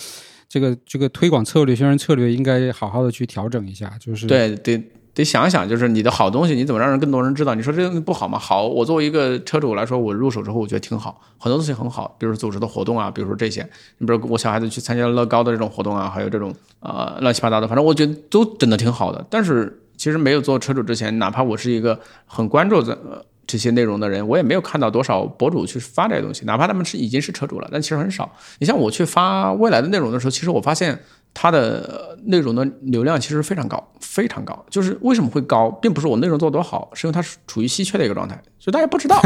[0.49, 3.93] 这个这个推广策略、宣传策略应该好好的去调整一下。
[4.01, 4.83] 就是对，得
[5.15, 7.55] 得想想，就是你的好东西，你怎么让人更多人知道？
[7.55, 8.39] 你说这东西不好吗？
[8.39, 19.25] 好，我作为一个车主来说，我入手之后我觉得挺好，很多东西很好，比如组织的活动啊，比如说这些，你比如我小孩子去参加乐高的这种活动啊，还有这种呃乱七八糟的，反正我觉得都整的挺好的。
[19.29, 23.25] 但是其实没有做车主之前，哪怕我是一个很关注的。
[23.49, 28.31] 这些内容的人，我也没有看到多少博主去发这些东西，哪怕他们是已经是车主了，但其实很少。
[28.59, 30.97] 你像我去发未来的内容的时候，其实我发现
[31.33, 34.65] 它的内容的流量其实非常高，非常高。
[34.69, 39.17] 就是为什么会高，并不是我内容做多好，是因为它是处于稀缺的一个状态，所以大家不知道。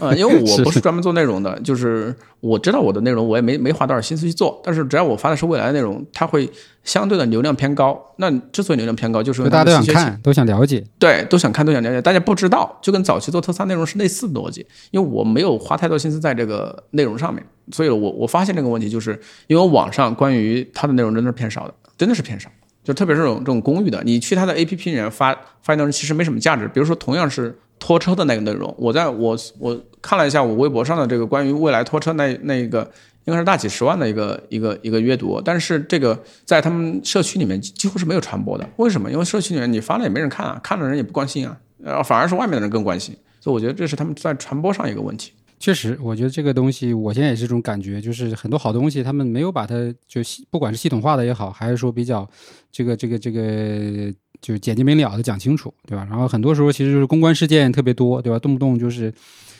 [0.00, 4.60] 啊，因为我不是 专门做内容的，就是我知道我的内容，我也没没花多少心思去做。
[4.64, 6.50] 但是只要我发的是未来的内容，它会
[6.86, 8.00] 相对的流量偏高。
[8.16, 10.82] 那之所以流量偏高，就是因为大家都想看，都想了解。
[10.98, 14.66] 对，都想看，都想了解，大家不知道，就跟早期做特斯拉内容是类似的逻辑。
[14.92, 22.48] 因为我没有花太多心思在这个内容上面，所以我我发现这个问题，就是因为网上关于它的内容真的是偏少的，真的是偏少。
[22.82, 26.68] 就特别是这种这种公寓的，你去它的 APP 里面发发内容，其实没什么价值。
[26.68, 32.88] 比如说同样是拖车的那个内容，我在我我看了一下我微博上的这个关于未来拖车那那个。
[33.26, 38.68] 应该是大几十万的一个一个一个阅读，但是这个在他们社区里面几乎是没有传播的。
[38.76, 39.10] 为什么？
[39.10, 43.14] 因为社区里面你发了也没人看啊，看的人也不关心啊，呃，反而是外面的人更关心。
[43.40, 45.32] 所以我觉得这是他们在传播上一个问题。
[45.58, 49.74] 确实，我觉得这个东西，我现在也是这种感觉，就是很多好东西他们没有把它
[50.06, 50.20] 就
[50.50, 52.28] 不管是系统化的也好，还是说比较
[52.70, 54.12] 这个这个这个
[54.42, 56.06] 就简洁明了的讲清楚，对吧？
[56.10, 58.38] 然后很多时候其实就是公关事件特别多，对吧？
[58.38, 59.12] 动不动就是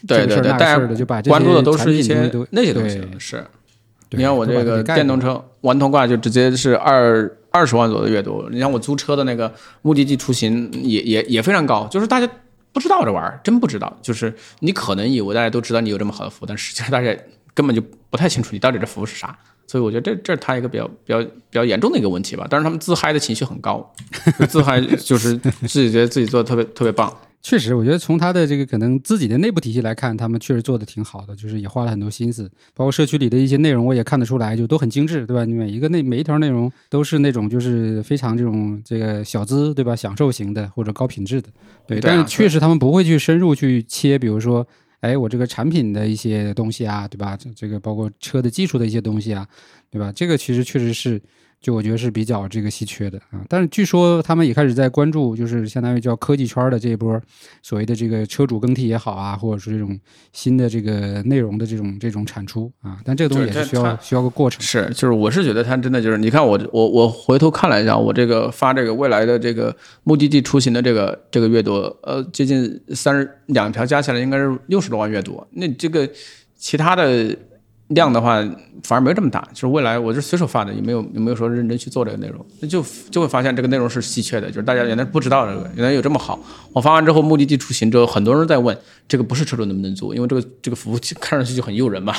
[0.06, 3.44] 对对对，大家就把关注的都是一些那些东西是。
[4.10, 12.30] 你看我这个电动车顽童挂就直接是二二十万左右的阅读，你像我租车的那个目的地出行也也也非常高，就是大家
[12.72, 17.14] 不知道这玩意儿，真不知道，就是你可能以为大家都知道你有这么好的服务，但实际上大家
[17.52, 19.36] 根本就不太清楚你到底这服务是啥，
[19.66, 22.46] 所以我觉得这这是他一个比较比较比较严重的一个问题吧。
[22.48, 23.92] 但是他们自嗨的情绪很高，
[24.48, 27.12] 自嗨就是自己觉得自己做的特别特别棒。
[27.48, 35.46] 确实，我觉得从他的这个可能自己的内部体系来看，他们确实做的挺好的，就是也花了很多心思，包括社区里的一些内容，我也看得出来，就都很精致，对吧？
[35.46, 39.94] 每一个内每一条内容都是那种就是非常这种这个小资，对吧？
[39.94, 41.48] 享受型的或者高品质的，
[41.86, 42.00] 对。
[42.00, 44.66] 但是确实他们不会去深入去切，比如说，
[44.98, 47.38] 哎，我这个产品的一些东西啊，对吧？
[47.54, 49.46] 这个包括车的技术的一些东西啊，
[49.88, 50.10] 对吧？
[50.10, 51.22] 这个其实确实是。
[51.66, 57.20] 就我觉得是比较这个稀缺的啊，但是据说他们也开始在关注，就是相当于叫科技圈的这一波
[57.60, 59.98] 所谓的这个车主更替也好啊，或者说这种
[60.32, 64.62] 新的这个内容的这种这种产出啊，但这个东西也是需要需要个过程。
[64.62, 71.72] 是，就是我是觉得它真的就是，你看我我我回头看了一下，我这个发这个未来的这个目的地出行的这个这个阅读，
[72.04, 76.08] 呃，接近三十两条加起来应该是六十多万阅读，那这个
[76.56, 77.36] 其他的。
[77.88, 78.42] 量的话
[78.82, 86.38] 反而没有这么大，就是未来我是随手发的，也没有也没有说认真去做这个内容，那就就会发现这个内容是稀缺的，就是大家原来不知道这个，原来有这么好。
[86.72, 88.76] 我发完之后，目的地出行之后，很多人在问
[89.06, 92.12] 这个不是车主能不能租，因为这个这个服务看上去就很诱人嘛。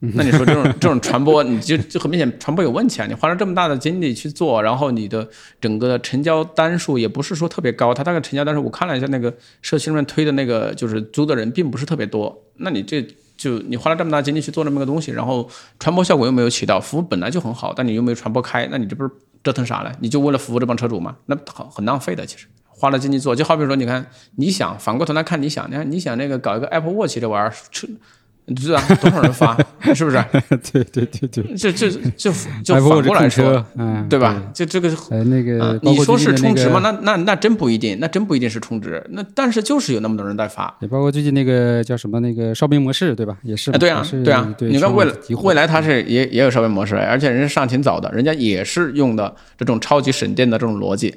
[0.14, 3.06] 那你说这种这种传播，你就就很明显传播有问题啊！
[3.06, 5.26] 你花了这么大的精力去做，然后你的
[5.60, 13.06] 整个的成交单数也不是说特别高，它大概成交单数我看了一下那个社区里面推的那个就是租的人并不是特别多，那你这。
[13.36, 19.10] 就你花了这么大精力去做这么个东西，然后传播效果又没有起到，服务本来就很好，但你又没有传播开，那你这不是
[19.42, 19.92] 折腾啥呢？
[20.00, 21.16] 你就为了服务这帮车主吗？
[21.26, 24.06] 那很很浪费的，其实花了精力做，就好比说，你看
[24.36, 27.54] 你想反过头来看，你想，你看你想那个搞一个 Apple Watch 这玩意儿，
[28.46, 28.54] 车。
[28.54, 29.56] 你知道多少人发，
[29.94, 30.22] 是不是？
[30.70, 32.30] 对对对对，这这这
[32.62, 34.42] 就反过来说，嗯，对吧？
[34.52, 36.78] 就这个呃那个，你说是充值吗？
[36.82, 39.02] 那那那真不一定，那真不一定是充值。
[39.10, 43.38] 那但是就是有那么多人在发，也包括最近那个叫什么那个烧饼模式，对吧？
[43.42, 44.54] 也是，对啊，对啊。
[44.60, 51.14] 你看未来未来它是也也有烧饼模式，而且人家上挺早的，人家也是用的这种超级省电的这种逻辑。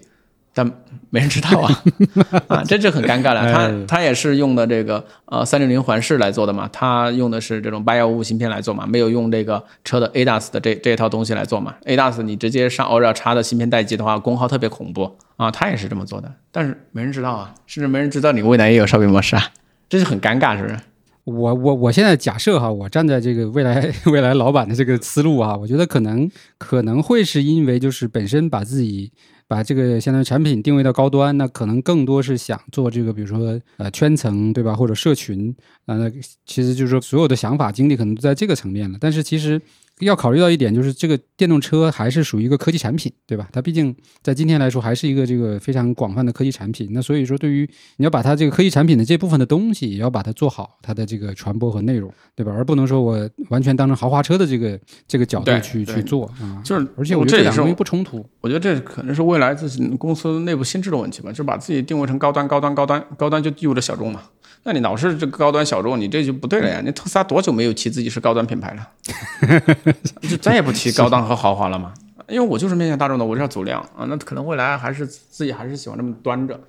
[0.58, 0.66] 但
[1.12, 1.84] 没人知道啊，
[2.50, 3.54] 啊，这就很尴尬了。
[3.54, 11.76] 他他也是用的这个呃三六零环视来做的嘛，他用的是这种八幺五芯片来做嘛，没有用这个车的 ADAS 的这这套东西来做嘛。
[11.86, 15.52] ADAS 你直接上 Oreo 插的芯片待机的话，功耗特别恐怖啊。
[15.52, 19.44] 他也是这么做的，但是没人知道啊，甚至没人知道你未来也有烧饼模式啊，
[19.88, 20.80] 这就很尴尬，是不是？
[21.26, 26.28] 我我我现在假设哈，我站在这个未来 未来老板的这个思路啊，我觉得可能
[26.58, 29.12] 可能会是因为就是本身把自己。
[29.48, 34.76] 把这个相当于产品定位到高端，那可能更多是想做这个，比如说呃圈层，对吧？
[34.76, 36.12] 或者社群啊，那
[36.46, 38.98] 其实就是说所有的想法精力可能都在这个层面了。
[39.00, 39.62] 但是其实。
[40.00, 43.48] 要考虑到一点，就是这个电动车还是属于一个科技产品，对吧？
[43.52, 46.90] 它毕竟在今天来说还是一个这个非常广泛的科技产品。
[46.92, 52.52] 那所以说，对于你要把它这个科技产品的这部分的东西，也要把它做好它的这个传播和内容，对吧？
[52.56, 56.62] 而不能说我完全当成豪华车的这个这个角度去去做啊。
[56.64, 58.24] 就是，而且我觉得这两个东西不冲突。
[58.42, 64.22] 我觉得这可能是未来自己公司内部心智的问题吧，就是把自己定位成高端、高端、高端、高端，就意味着小众嘛。
[64.64, 66.82] 那你老是这个高端小众，你这就不对了呀！
[66.84, 68.90] 你特斯拉多久没有提自己是高端品牌了？
[70.30, 71.94] 就再也不提高档和豪华了嘛？
[72.30, 74.06] 因为我就是面向大众的，我就要走量啊。
[74.10, 76.60] 那可能未来还是自己还是喜欢这么端着，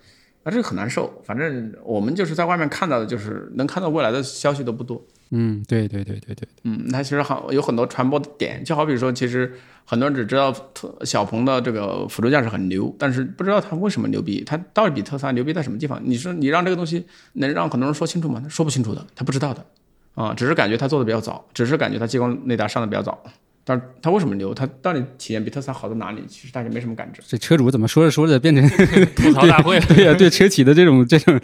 [0.45, 1.13] 那这个很难受。
[1.25, 5.03] 反正我们就是在外面看到的，就是能看到未来的消息都不多。
[5.31, 9.53] 嗯，对对对对对，嗯，它其实好有很多传播的点，就好比说，其实
[9.85, 16.01] 很多人只知道特小鹏的这个辅助驾驶很牛，但是不知道它为什么牛逼，它到底比特斯拉牛逼在什么地方？
[16.03, 17.05] 你说你让这个东西
[17.35, 18.41] 能让很多人说清楚吗？
[18.43, 19.67] 他说不清楚的，他不知道的，
[20.15, 23.23] 啊，只是感觉他做的比较早，只是感觉他激光雷达上的比较早，
[23.69, 24.55] 但是它为什么牛？
[24.55, 26.23] 它到底体验比特斯拉好在哪里？
[26.27, 27.21] 其实大家没什么感知。
[27.27, 28.67] 这车主怎么说着说着变成
[29.15, 29.85] 吐槽大会了？
[29.89, 31.39] 对 呀，对车企的这种这种，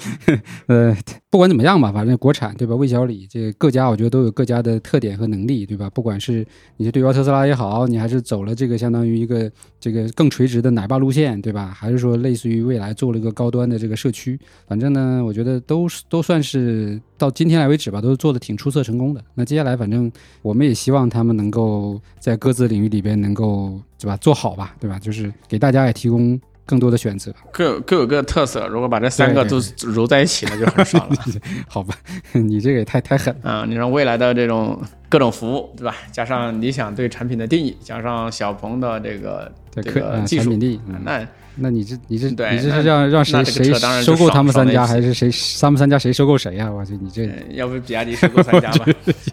[0.68, 0.96] 呃，
[1.28, 2.74] 不管怎么样吧，反正国产对吧？
[2.74, 5.90] 魏小李这各家我觉得都有各家的特点和能力，对吧？
[5.90, 6.46] 不管是
[6.78, 11.76] 你是对标特斯拉也好，你还是走了这个相当于一个这个更垂直的奶爸路线，对吧？
[11.76, 19.22] 还是说类似于未来做了一个高端的这个社区，反正呢，我觉得都是都算是到今天来为止吧，都是做的挺出色成功的。
[19.34, 20.10] 那接下来反正
[20.40, 24.98] 我们也希望他们能够在各自领域里边能够对吧做好吧，对吧？
[24.98, 27.32] 就是给大家也提供更多的选择。
[27.52, 31.16] 各有各有各的特色，如果把这三个都揉在一起，那就很爽了。
[31.68, 31.94] 好吧，
[32.32, 33.64] 你这个也太太狠了啊！
[33.68, 35.94] 你让未来的这种各种服务，对吧？
[36.10, 45.30] 加上理想对产品的定义，加上小鹏的这个这个技术产品力，那那你这你这对你这是让让谁谁收购他们三家，还是谁
[45.60, 46.70] 他们三家谁收购谁呀？
[46.70, 48.86] 我去，你这要不比亚迪收购三家吧？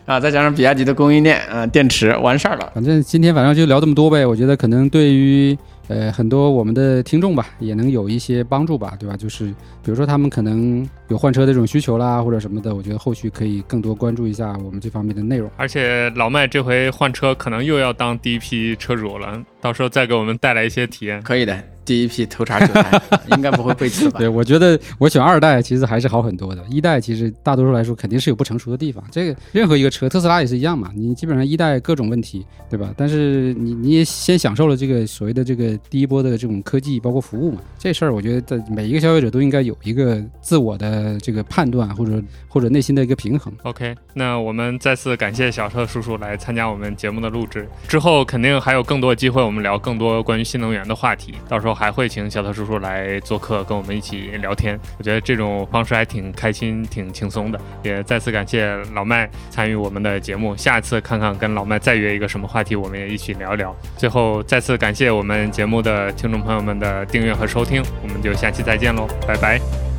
[0.06, 2.72] 啊，再加上比亚迪的供应链啊，电池完事儿了。
[2.74, 4.26] 反正今天反正就聊这么多呗。
[4.26, 5.58] 我觉得可能对于。
[5.88, 9.18] 呃，很多我们的听众吧，也能有一些帮助吧，对吧？
[9.18, 9.48] 就是
[9.84, 15.52] 比如说他们可能有换车的这种需求啦，或者什么的，我觉得后续可以更多关注一下我们这方面的内容。
[15.58, 21.22] 而且老麦这回换车可能又要当第一批车主了，到时候再给我们带来一些体验。
[21.24, 21.62] 可以的。
[21.84, 23.02] 第一批头茬韭菜
[23.36, 24.20] 应该不会背刺吧？
[24.20, 26.64] 对，我觉得我选二代其实还是好很多的。
[26.70, 30.92] 一代其实大多数来说肯定是有不成熟的地方，这个任何一个车，特斯拉也是一样嘛。
[30.96, 32.94] 你基本上一代各种问题，对吧？
[32.96, 37.62] 但是你你也先享受了这个所谓的这个第一波的这种科技，包括服务嘛。
[37.78, 43.52] 这事儿我觉得在每一个消费者都应该有一个自我的这个判断，或者或者内心的一个平衡。
[43.64, 52.52] OK，那我们再次感谢小车叔叔来参加我们节目的录制，之后肯定还有更多机会，我们聊更多关于新能源的话题，到时候还会请小特。
[52.52, 57.58] 叔叔来做客，跟我们一起聊天，我觉得这种方式还挺开心、挺轻松的。
[57.82, 63.74] 也再次感谢老麦参与我们的节目，下次看看跟老麦再约一个什么话题，我们也一起聊聊。
[63.98, 69.91] 最后再次感谢我们节目的听众朋友们的订阅和收听，我们就下期再见喽，拜拜。